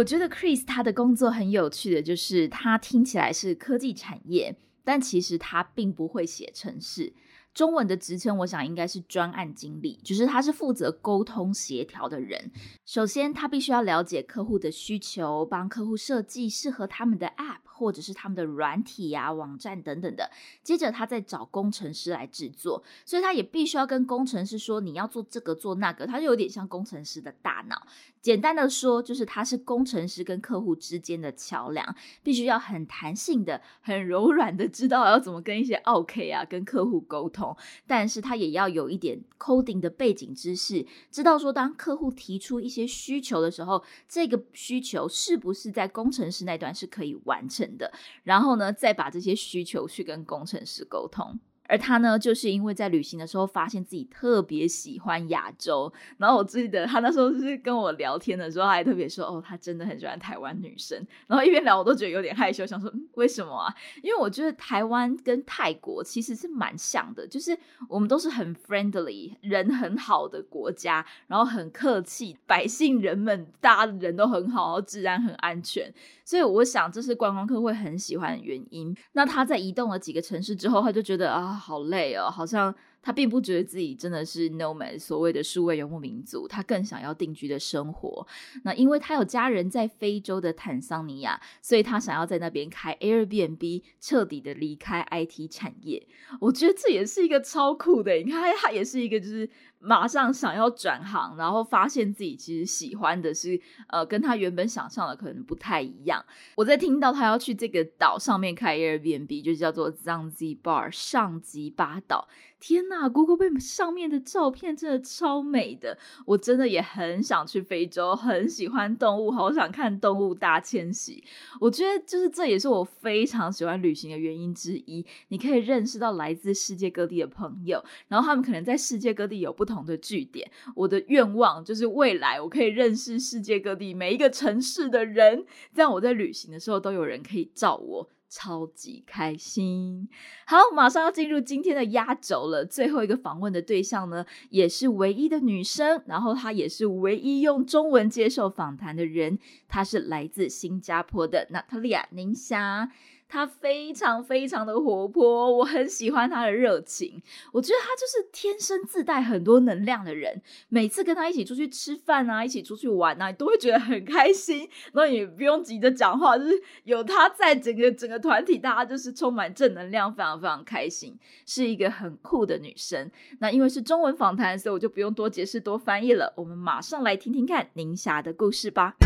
[0.02, 7.12] 我觉得 Chris 他的工作很有趣的，就是他听起来是科技产业，但其实他并不会写程式。
[7.54, 12.50] 中文的职称，我想应该是专案经理，就是他是负责沟通协调的人。
[12.84, 20.30] 首先，他必须要了解客户的需求，帮客户设计适合他们的 App 或者是他们的软体啊、网站等等的。
[20.64, 27.86] 接着，他再找工程师来制作，所以他也必须要跟工程师说你要做这个做那个，他就有点像工程师的大脑。
[28.22, 37.54] 简单的说，就是他是工程师跟客户之间的桥梁，必须要很弹性的、很柔软的知道要怎么跟一些 OK 啊跟客户沟通，
[37.84, 47.92] 但是他也要有一点 coding 的背景知识，知道说当客户提出一些需求的时候，这个需求是不是在工程师那段是可以完成的，
[48.22, 51.40] 然后呢，再把这些需求去跟工程师沟通。
[51.72, 61.02] 而他呢，就是因为在旅行的时候发现自己特别喜欢亚洲，然后我记得他那时候就是跟我聊天的时候，还特别说，哦，他真的很喜欢台湾女生。
[61.26, 63.74] 然后一边聊，我都觉得有点害羞，想说，为什么啊？
[64.02, 67.58] 因为我觉得台湾跟泰国其实是蛮像的，就是
[67.88, 75.90] 我们都是很 friendly、人很好的国家，然后很客气，百姓人们大家人都很好，然后治安很安全。
[76.24, 78.94] 所以我想这是观光客会很喜欢的原因。
[79.12, 88.26] 那他在移动了几个城市之后，他就觉得啊，好累哦，好像他并不觉得自己真的是 nomad，所谓的数位游牧民族，他更想要定居的生活。
[88.64, 96.06] 那因为他有家人在非洲的坦桑尼亚，所以他想要在那边开 Airbnb，彻底的离开 IT 产业。
[96.40, 99.48] 我觉得这也是一个超酷的，你看他也是一个就是
[99.82, 106.24] 马上想要转行，然后发现自己其实喜欢的是呃跟他原本想象的可能不太一样。
[106.54, 112.28] 我在听到他要去这个岛上面开 Airbnb，就叫做 Zanzibar 上吉巴岛。
[112.62, 121.24] 天呐，Google 上面的照片真的超美的，我真的也很想去非洲，很喜欢动物，好想看动物大迁徙。
[121.60, 125.04] 我觉得就是这也是我非常喜欢旅行的原因之一。
[125.26, 130.48] 你可以认识到来自世界各地的朋友，然后他们可能在世界各地有不同的据点。
[130.76, 135.44] 我的愿望就是未来我可以认识世界各地每一个城市的人，
[135.74, 138.08] 这样我在旅行的时候都有人可以照我。
[138.34, 140.08] 超级开心！
[140.46, 142.64] 好，马上要进入今天的压轴了。
[142.64, 149.38] 最后一个访问的对象呢，也是唯一的女生，然后她也是唯一用中文接受访谈的人。
[149.68, 152.90] 她是来自新加坡的 Natalia 宁霞。
[153.32, 157.22] 她非常非常的活泼，我很喜欢她的热情。
[157.50, 160.42] 我觉得她就是天生自带很多能量的人。
[160.68, 164.68] 每次跟她一起出去吃饭啊，一起出去玩啊，都会觉得很开心。
[164.92, 173.10] 那也不用急着讲话，就是有她在，整个整个团体大家就是充满正能量，非常非常开心，是一个很酷的女生。
[173.38, 176.30] 那因为是中文访谈，所以我就不用多解释、多翻译了。
[176.36, 178.96] 我们马上来听听看宁霞的故事吧。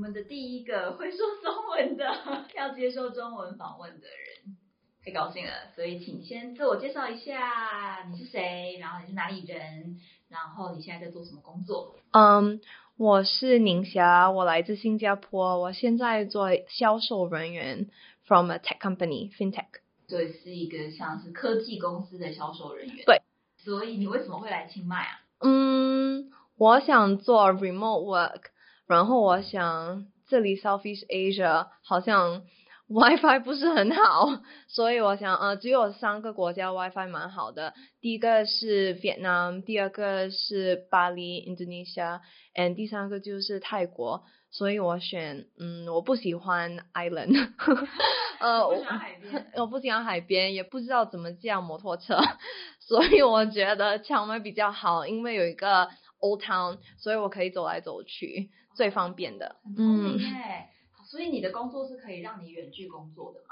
[0.00, 2.04] 们的第一个 会说中文的
[2.56, 4.56] 要接受中文访问的人，
[5.04, 5.52] 太高兴了。
[5.76, 8.78] 所以请先自我介绍一下，你是谁？
[8.80, 10.00] 然后你是哪里人？
[10.28, 11.96] 然后你现在在做什么工作？
[12.12, 12.60] 嗯，
[12.96, 17.88] 我是宁霞，我来自新加坡，我现在做销售人员
[18.24, 19.66] ，from a tech company fintech。
[20.08, 23.04] 对，是一个像是科技公司的销售人员。
[23.04, 23.22] 对，
[23.58, 25.20] 所以你为什么会来清迈啊？
[25.40, 28.42] 嗯，我想做 remote work，
[28.90, 32.42] 然后我想这里 Southeast Asia 好像
[32.88, 44.24] WiFi 不是很好，所以我想呃只有三个国家 WiFi 蛮好的，第一个是 Vietnam，第二个是巴黎 Indonesia，and 第三个就是泰国。
[44.52, 47.52] 所以我选，嗯，我不喜欢 island，
[48.40, 52.18] 呃，不喜欢海边 我不喜欢海边，也不知道怎么驾摩托车，
[52.82, 55.88] 所以我觉得清迈比较好，因为有一个
[56.18, 59.56] old town，所以我可以走来走去，最方便的。
[59.64, 60.68] 很聪明耶。
[61.04, 63.46] 所以你的工作是可以让你远距工作的吗？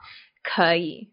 [0.45, 1.11] 可以，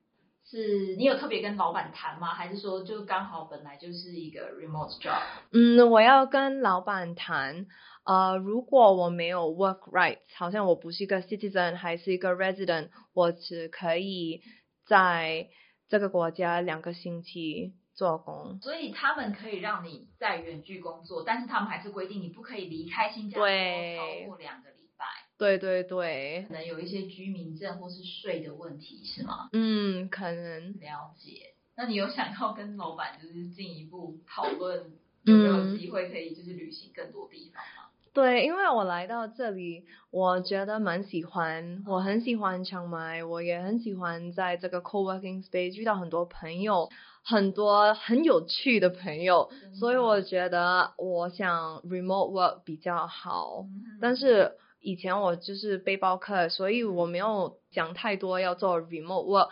[0.47, 2.27] 是你有特别跟老板谈吗？
[2.35, 5.19] 还是说就刚好本来就是一个 remote job？
[5.51, 7.65] 嗯，我要跟老板谈，
[8.03, 14.43] 呃，如果我没有 work rights，好像我不是一个 citizen，还是一个 resident，我只可以
[14.85, 15.49] 在
[15.89, 18.59] 这个国家两个星期做工。
[18.61, 25.05] 所以他们可以让你在远距工作，但是他们还是规定你不可以离开新加坡对超过两个礼拜，
[25.37, 29.49] 对对对可，能有一些居民证或是税的问题，是吗？
[29.53, 31.53] 嗯，可能了解。
[31.77, 34.93] 那你有想要跟老板就是进一步讨论
[35.23, 37.89] 有没有嗯机会可以就是旅行更多地方吗？
[38.13, 46.89] 对，因为我来到这里，我觉得蛮喜欢，我很喜欢 chiang mai，我也很喜欢在这个 co-working space 遇到很多朋友，
[47.25, 49.49] 很多很有趣的朋友，
[49.79, 53.63] 所以我觉得我想 remote work 比较好。
[53.63, 59.49] 嗯但是以前我就是背包客，所以我没有讲太多要做 remote work，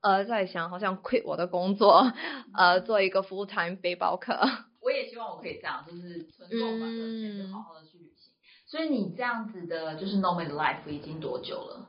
[0.00, 2.12] 呃，在想好像 quit 我的工作，
[2.56, 4.38] 呃，做一个 full time 背包客。
[4.80, 8.32] 我也希望我可以这样，就是存够满额钱就好好的去旅行。
[8.68, 11.88] 所以你这样子的，就是 nomad life 已经多久了？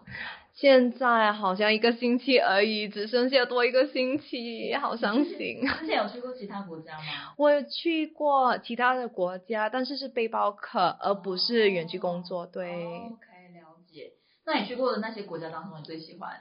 [0.60, 5.62] 现在好像一个星期而已，只剩下多一个星期，好伤心。
[5.80, 7.03] 之前有去过其他国家吗？
[7.38, 12.47] 我有去过其他的国家，但是是背包客，而不是远距工作。
[12.47, 14.14] 对，哦 OK，了解。
[14.47, 16.32] 那你去过的那些国家当中，你最喜欢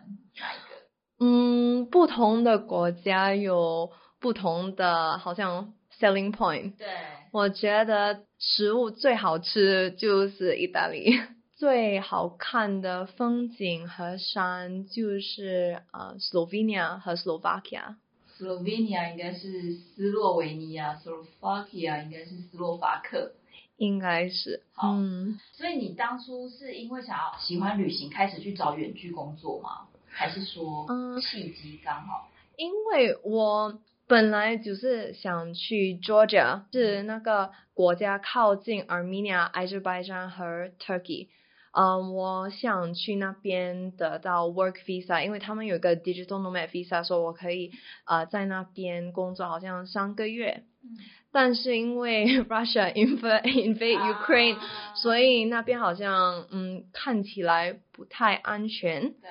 [0.40, 0.76] 哪一个？
[1.20, 6.78] 嗯，不同的国家有不同的好像 selling point。
[6.78, 6.86] 对，
[7.32, 11.18] 我觉得食物最好吃就是意大利，
[11.56, 17.96] 最好看的风景和山就是呃 Slovenia 和 Slovakia。
[18.38, 23.32] Slovenia 应该是斯洛维尼亚，Slovakia 应该是斯洛伐克。
[23.78, 29.88] 应该是，好嗯，所以你当初是因为想要喜欢旅行，开始去找远距工作吗？
[30.08, 32.30] 还是说嗯契机刚好？
[32.56, 41.28] 因为我本来就是想去 Georgia，是那个国家靠近 Armenia、Azerbaijan 和 Turkey。
[41.78, 47.70] 嗯，我想去那边得到 work visa，因为他们有一个 digital nomad visa，说我可以
[48.06, 50.62] 呃在那边工作，好像三个月。
[50.82, 50.96] 嗯
[51.32, 59.10] 但是因为 Russia invade invade Ukraine，、啊所以那边好像嗯看起来不太安全。
[59.10, 59.28] 对，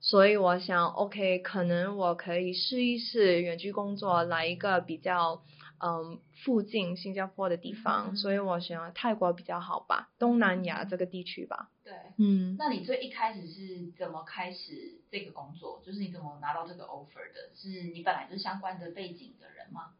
[0.00, 5.42] 所以我想，OK，可能我可以试一试远距工作，来一个比较
[5.82, 8.10] 嗯附近新加坡的地方。
[8.12, 11.68] 嗯所以我想泰国比较好吧，东南亚这个地区吧。
[11.84, 11.92] 对。
[12.18, 15.82] 嗯，那你最一开始是怎么开始这个工作？
[15.84, 17.50] 就是你怎么拿到这个 offer 的？
[17.54, 19.92] 是你本来就是相关的背景的人吗？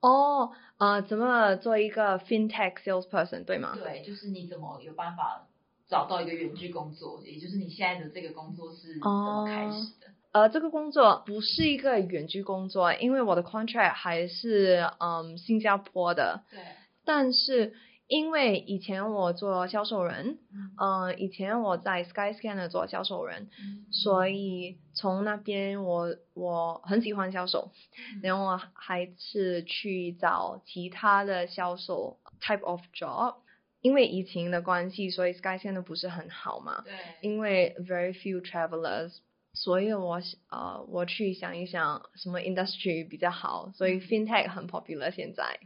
[0.00, 3.74] 哦，呃，怎么做一个 FinTech salesperson 对吗？
[3.82, 5.48] 对，就是你怎么有办法
[5.88, 7.22] 找到一个远距工作？
[7.24, 10.06] 也就是你现在的这个工作是怎么开始的？
[10.36, 16.60] 呃，这个工作不是一个远距工作，因为我的 contract 还是嗯新加坡的，对，
[17.06, 17.72] 但是
[18.06, 27.70] 因为以前我做销售人，嗯嗯、以前我在 Skyscanner 做销售人，嗯所以从那边我我很喜欢销售，
[28.14, 33.36] 嗯然后我还是去找其他的销售 type of job。
[33.80, 36.82] 因为疫情的关系，所以 Skyscanner 不是很好嘛。
[36.84, 39.18] 对，因为 very few travelers，
[39.56, 45.58] 所以我呃我去想一想，什么 industry 比较好，所以 fintech 很 popular 现在。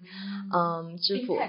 [0.54, 1.40] 嗯，支付，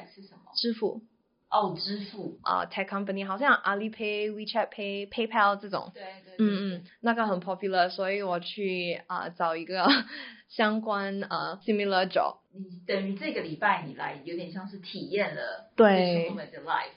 [0.55, 1.03] 支付，
[1.51, 5.93] 哦，支付，啊，tech company 好像 Alipay、WeChat、PayPayPal 这种。
[5.93, 6.45] 对对。
[6.45, 6.83] 嗯嗯。
[7.01, 9.85] 那个很 popular，所以我去啊找一个
[10.49, 12.37] 相关呃 similar job。
[12.53, 15.69] 你等于这个礼拜以来有点像是体验了。
[15.75, 16.31] 对。
[16.31, 16.35] 嗯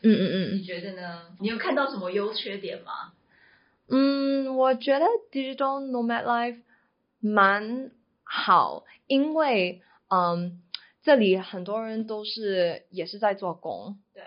[0.03, 0.57] 嗯嗯。
[0.57, 1.37] 你觉得呢？
[1.39, 3.13] 你有看到什么优缺点吗？
[3.89, 6.63] 嗯，我觉得 digital nomad life
[7.21, 7.91] 蛮
[8.23, 10.63] 好，因为嗯，
[11.03, 13.99] 这里很多人都是也是在做工。
[14.15, 14.23] 对，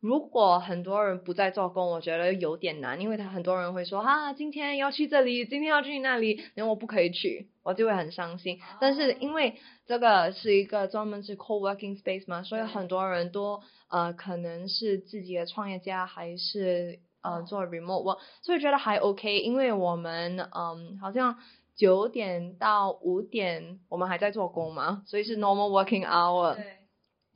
[0.00, 8.60] 如果很多人不在做工，我觉得有点难，因为他很多人会说啊，今天要去这里，今天要去那里，然后我不可以去，我就会很伤心。
[8.80, 21.38] 但是因为这个是一个专门是 co-working space 嘛，所以很多人都呃可能是自己的创业家，还是呃哦做 remote work，所以觉得还 OK，因为我们嗯好像
[21.74, 26.54] 九点到五点我们还在做工嘛，所以是 normal working hour。
[26.54, 26.78] 对，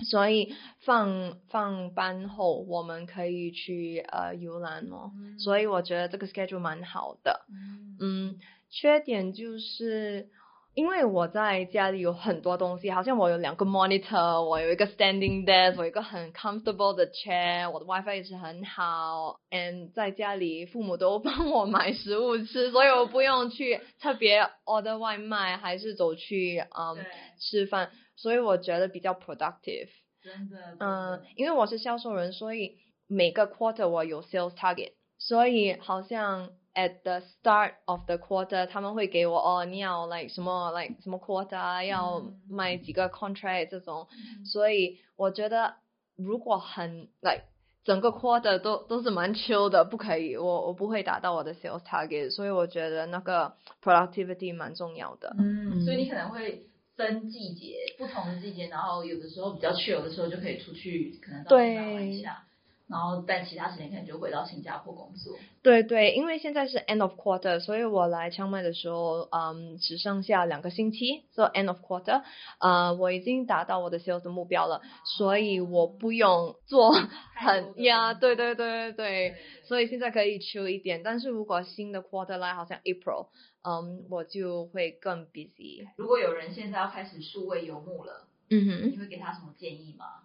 [0.05, 5.11] 所以放放班后，我们可以去呃游览哦。
[5.17, 7.47] 嗯所以我觉得这个 schedule 蛮好的。
[7.49, 10.29] 嗯嗯，缺点就是
[10.77, 27.05] 因为我在家里有很多东西，好像我有两个 monitor，我有一个 standing desk，我有一个很 comfortable 的 chair，我的 WiFi 也是很好，and 在家里父母都帮我买食物吃，所以我不用去特别 order 外卖，还是走去嗯对，
[27.41, 29.89] 吃饭，所以我觉得比较 productive。
[30.23, 32.73] 真的，嗯，因为我是销售人，所以
[33.07, 43.09] 每个 quarter 我有 sales target，所以好像 at the start of the quarter，他们会给我哦，你要 like 什么 like 什么 quarter，要卖几个
[43.09, 44.07] contract 这种，
[44.45, 45.75] 所以我觉得
[46.17, 47.45] 如果很 like
[47.83, 55.35] 整个 quarter 都都是蛮 chill 的，不可以，我我不会达到我的 sales target，所以我觉得那个 productivity 蛮重要的。
[55.39, 56.67] 嗯，所以你可能会
[56.97, 62.43] 分季节，不同的季节，然后有的时候比较 chill 的时候就可以出去，可能到处玩一下。
[62.89, 65.37] 然后但其他时间可能就回到新加坡工作。
[65.63, 72.23] 对对，因为现在是 end of quarter，所以我来清迈的时候，嗯，只剩下两个星期做 end of quarter，
[72.61, 74.83] 呃，我已经达到我的 sales 目标了，
[75.17, 76.93] 所以我不用做
[77.35, 79.35] 很呀，对对对对对，
[79.65, 81.03] 所以现在可以 chill 一点。
[81.03, 83.27] 但是如果新的 quarter 来，好像 April，
[83.65, 85.89] 嗯，我就会更 busy。
[85.97, 90.23] 如果有人现在要开始数位游牧了，嗯哼，你会给他什么建议吗？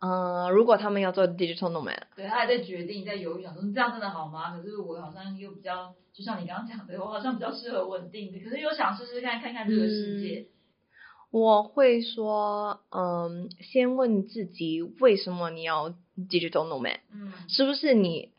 [0.00, 4.56] 嗯，如果他们要做 digital nomad，对他还在决定，在犹豫，想说这样真的好吗？
[4.56, 10.46] 可是我好像又比较，就像你刚刚讲的，我好像比较适合稳定的，可是又想试试看看看这个世界。
[11.30, 15.94] 我会说，嗯，先问自己为什么你要
[16.28, 18.30] digital nomad，嗯，是不是你？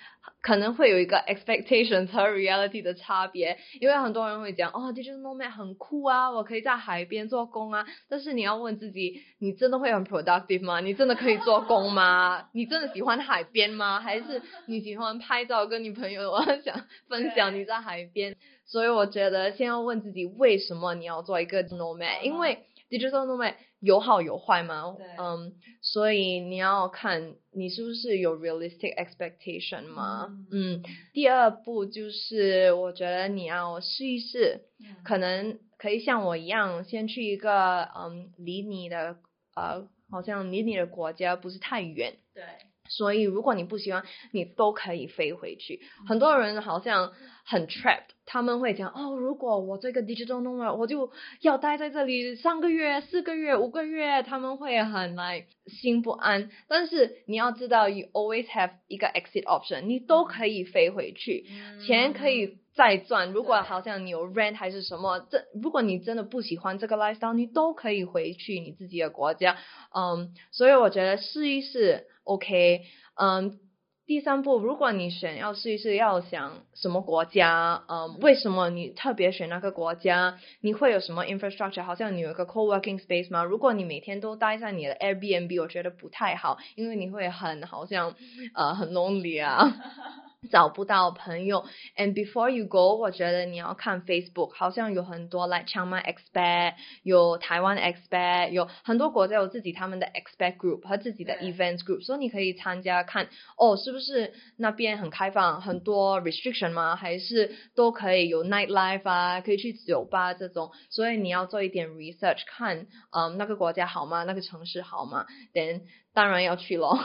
[0.44, 7.86] 可能会有一个 expectations 和 reality 的差别，因为很多人会讲，哦，digital nomad 很酷啊，我可以在海边做工啊。
[8.10, 10.80] 但是你要问自己，你真的会很 productive 吗？
[10.80, 12.48] 你真的可以做工吗？
[12.54, 14.00] 你真的喜欢海边吗？
[14.00, 16.32] 还是你喜欢拍照跟你朋友
[16.66, 18.36] 想分享你在海边？
[18.66, 22.22] 所以我觉得先要问自己，为什么你要做一个 nomad？
[22.24, 34.62] 因为 digital nomad 有好有坏嘛，嗯，所以你要看你是不是有 realistic expectation 嘛，嗯，第二步就是我觉得你要试一试，
[35.04, 39.18] 可能可以像我一样，先去一个嗯离你的
[39.56, 42.44] 呃好像离你的国家不是太远，对。
[42.92, 45.80] 所以，如果你不喜欢，你都可以飞回去。
[46.06, 47.14] 很多人好像
[47.46, 56.50] 很 trapped，他们会讲哦，如果我这个 digital nomad，我就要待在这里三个月、四个月、五个月，他们会很来心不安。
[56.68, 61.46] 但是你要知道，you always have 一个 exit option，你都可以飞回去，
[61.88, 63.32] 钱可以再赚。
[63.32, 69.56] 如果好像你有 rent 还是什么，这如果你真的不喜欢这个 lifestyle，你都可以回去你自己的国家。
[69.96, 72.08] 嗯，所以我觉得试一试。
[72.32, 72.84] OK，
[73.16, 73.60] 嗯，
[74.06, 80.38] 第三步，如果你选要试一试，要想什么国家，嗯，为什么你特别选那个国家？
[80.62, 81.84] 你会有什么 infrastructure？
[81.84, 83.44] 好像你有一个 co-working space 吗？
[83.44, 88.16] 如果你每天都待在你的 Airbnb，我觉得不太好，因为你会很好像
[88.56, 89.76] 呃很 lonely 啊。
[90.50, 91.66] 找不到朋友
[91.96, 96.74] ，and before you go，我觉得你要看 Facebook，好像有很多 like China expert，
[97.04, 106.96] 有台湾 expert，有很多国家有自己他们的 expert group 和自己的 events group，所以你可以参加看，哦，是不是那边很开放，很多 restriction 吗？
[106.96, 114.24] 还是都可以有 night life 啊，可以去酒吧这种，所以你要做一点 research，看，嗯，那个国家好吗？
[114.24, 115.84] 那个城市好吗？then
[116.16, 116.98] 当然要去咯，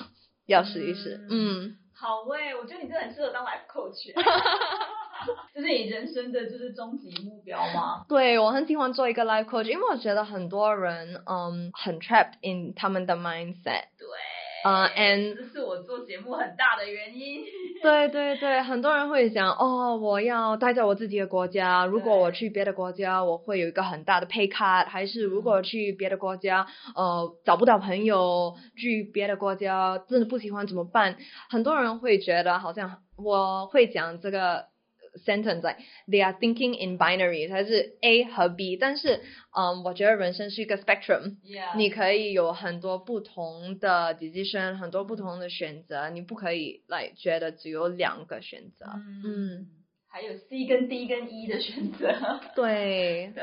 [0.47, 1.77] 要试一试，嗯。
[1.99, 4.13] 好喂，我觉得你真的很适合当 life coach，
[5.55, 8.05] 这是你人生的就是终极目标吗？
[8.09, 13.85] 对，我很喜欢做一个 life coach，因为我觉得很多人嗯很 trapped in 他们的 mindset。
[13.99, 14.07] 对。
[14.67, 17.45] 啊，and 这是我做节目很大的原因。
[17.81, 31.17] 对对对，很多人会想，哦，我要待在我自己的国家，如果我去别的国家，我会有一个很大的 pay cut，还是如果去别的国家，呃，找不到朋友，去别的国家真的不喜欢怎么办？
[31.49, 34.65] 很多人会觉得好像我会讲这个。
[35.25, 39.21] Sentence like they are thinking in binary，它是 A 和 B，但是
[39.57, 41.37] 嗯，我觉得人生是一个 spectrum，
[41.77, 48.87] 你可以有很多不同的 decision，很多不同的选择，你不可以来觉得只有两个选择，
[49.25, 49.67] 嗯，
[50.09, 53.33] 还有 C 跟 D 跟 E 的选择，对。
[53.35, 53.43] 对，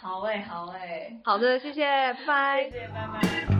[0.00, 2.94] 好诶好诶，好的，谢谢，拜拜，谢谢，拜
[3.48, 3.55] 拜。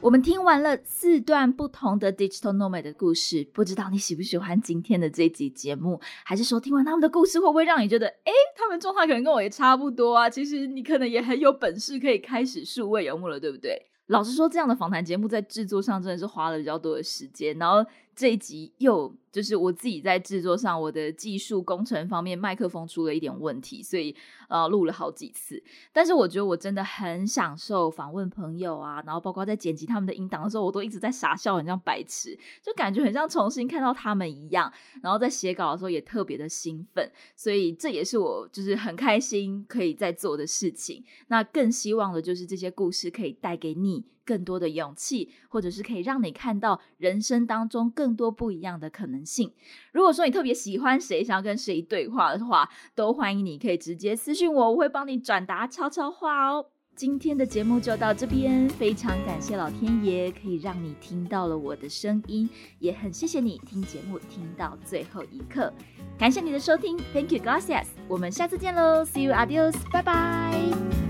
[0.00, 6.00] 我们听完了四段不同的 digital nomad 的故事，不知道你喜不喜欢今天的这集节目？
[6.24, 10.30] 还是说听完他们的故事，会不会让你觉得，哎，他们状态可能跟我也差不多啊？
[10.30, 13.76] 其实你可能也很有本事，可以开始数位游牧了，对不对？
[14.06, 17.84] 老实说，这样的访谈节目在制作上真的是花了比较多的时间，然后。
[18.18, 24.12] 这一集又就是我自己在制作上，我的技术工程方面麦克风出了一点问题，所以
[24.48, 25.62] 呃录了好几次。
[25.92, 34.72] 但是我觉得我真的很享受访问朋友啊，然后包括在剪辑他们的音档的时候，我都一直在傻笑，很像白痴，就感觉很像重新看到他们一样。
[35.00, 41.04] 然后在写稿的时候也特别的兴奋，所以这也是我就是很开心可以在做的事情。
[41.28, 44.04] 那更希望的就是这些故事可以带给你。
[44.28, 49.54] 更多的勇气，或者是可以让你看到人生当中更多不一样的可能性。
[49.90, 56.66] 如果说你特别喜欢谁，想要跟谁对话的话，都欢迎你可以直接私信我，我会帮你转达悄悄话哦。
[56.94, 62.50] 今天的节目就到这边，非常感谢老天爷可以让你听到了我的声音，
[62.80, 65.72] 也很谢谢你听节目听到最后一刻，
[66.18, 71.07] 感谢你的收听，Thank you, gracias，我们下次见喽，See you, adios，拜拜。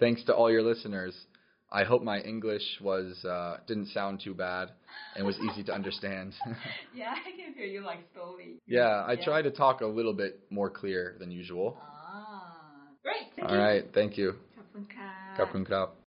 [0.00, 1.14] thanks to all your listeners.
[1.70, 4.70] I hope my English was uh, didn't sound too bad
[5.16, 6.34] and was easy to understand.
[6.94, 8.60] yeah, I can hear you like slowly.
[8.66, 11.78] yeah, I try to talk a little bit more clear than usual.
[11.80, 13.26] Ah, great.
[13.36, 13.62] Thank All you.
[13.62, 14.34] right, thank you.
[14.58, 15.88] ขอบคุณค่ะ Kapun krap.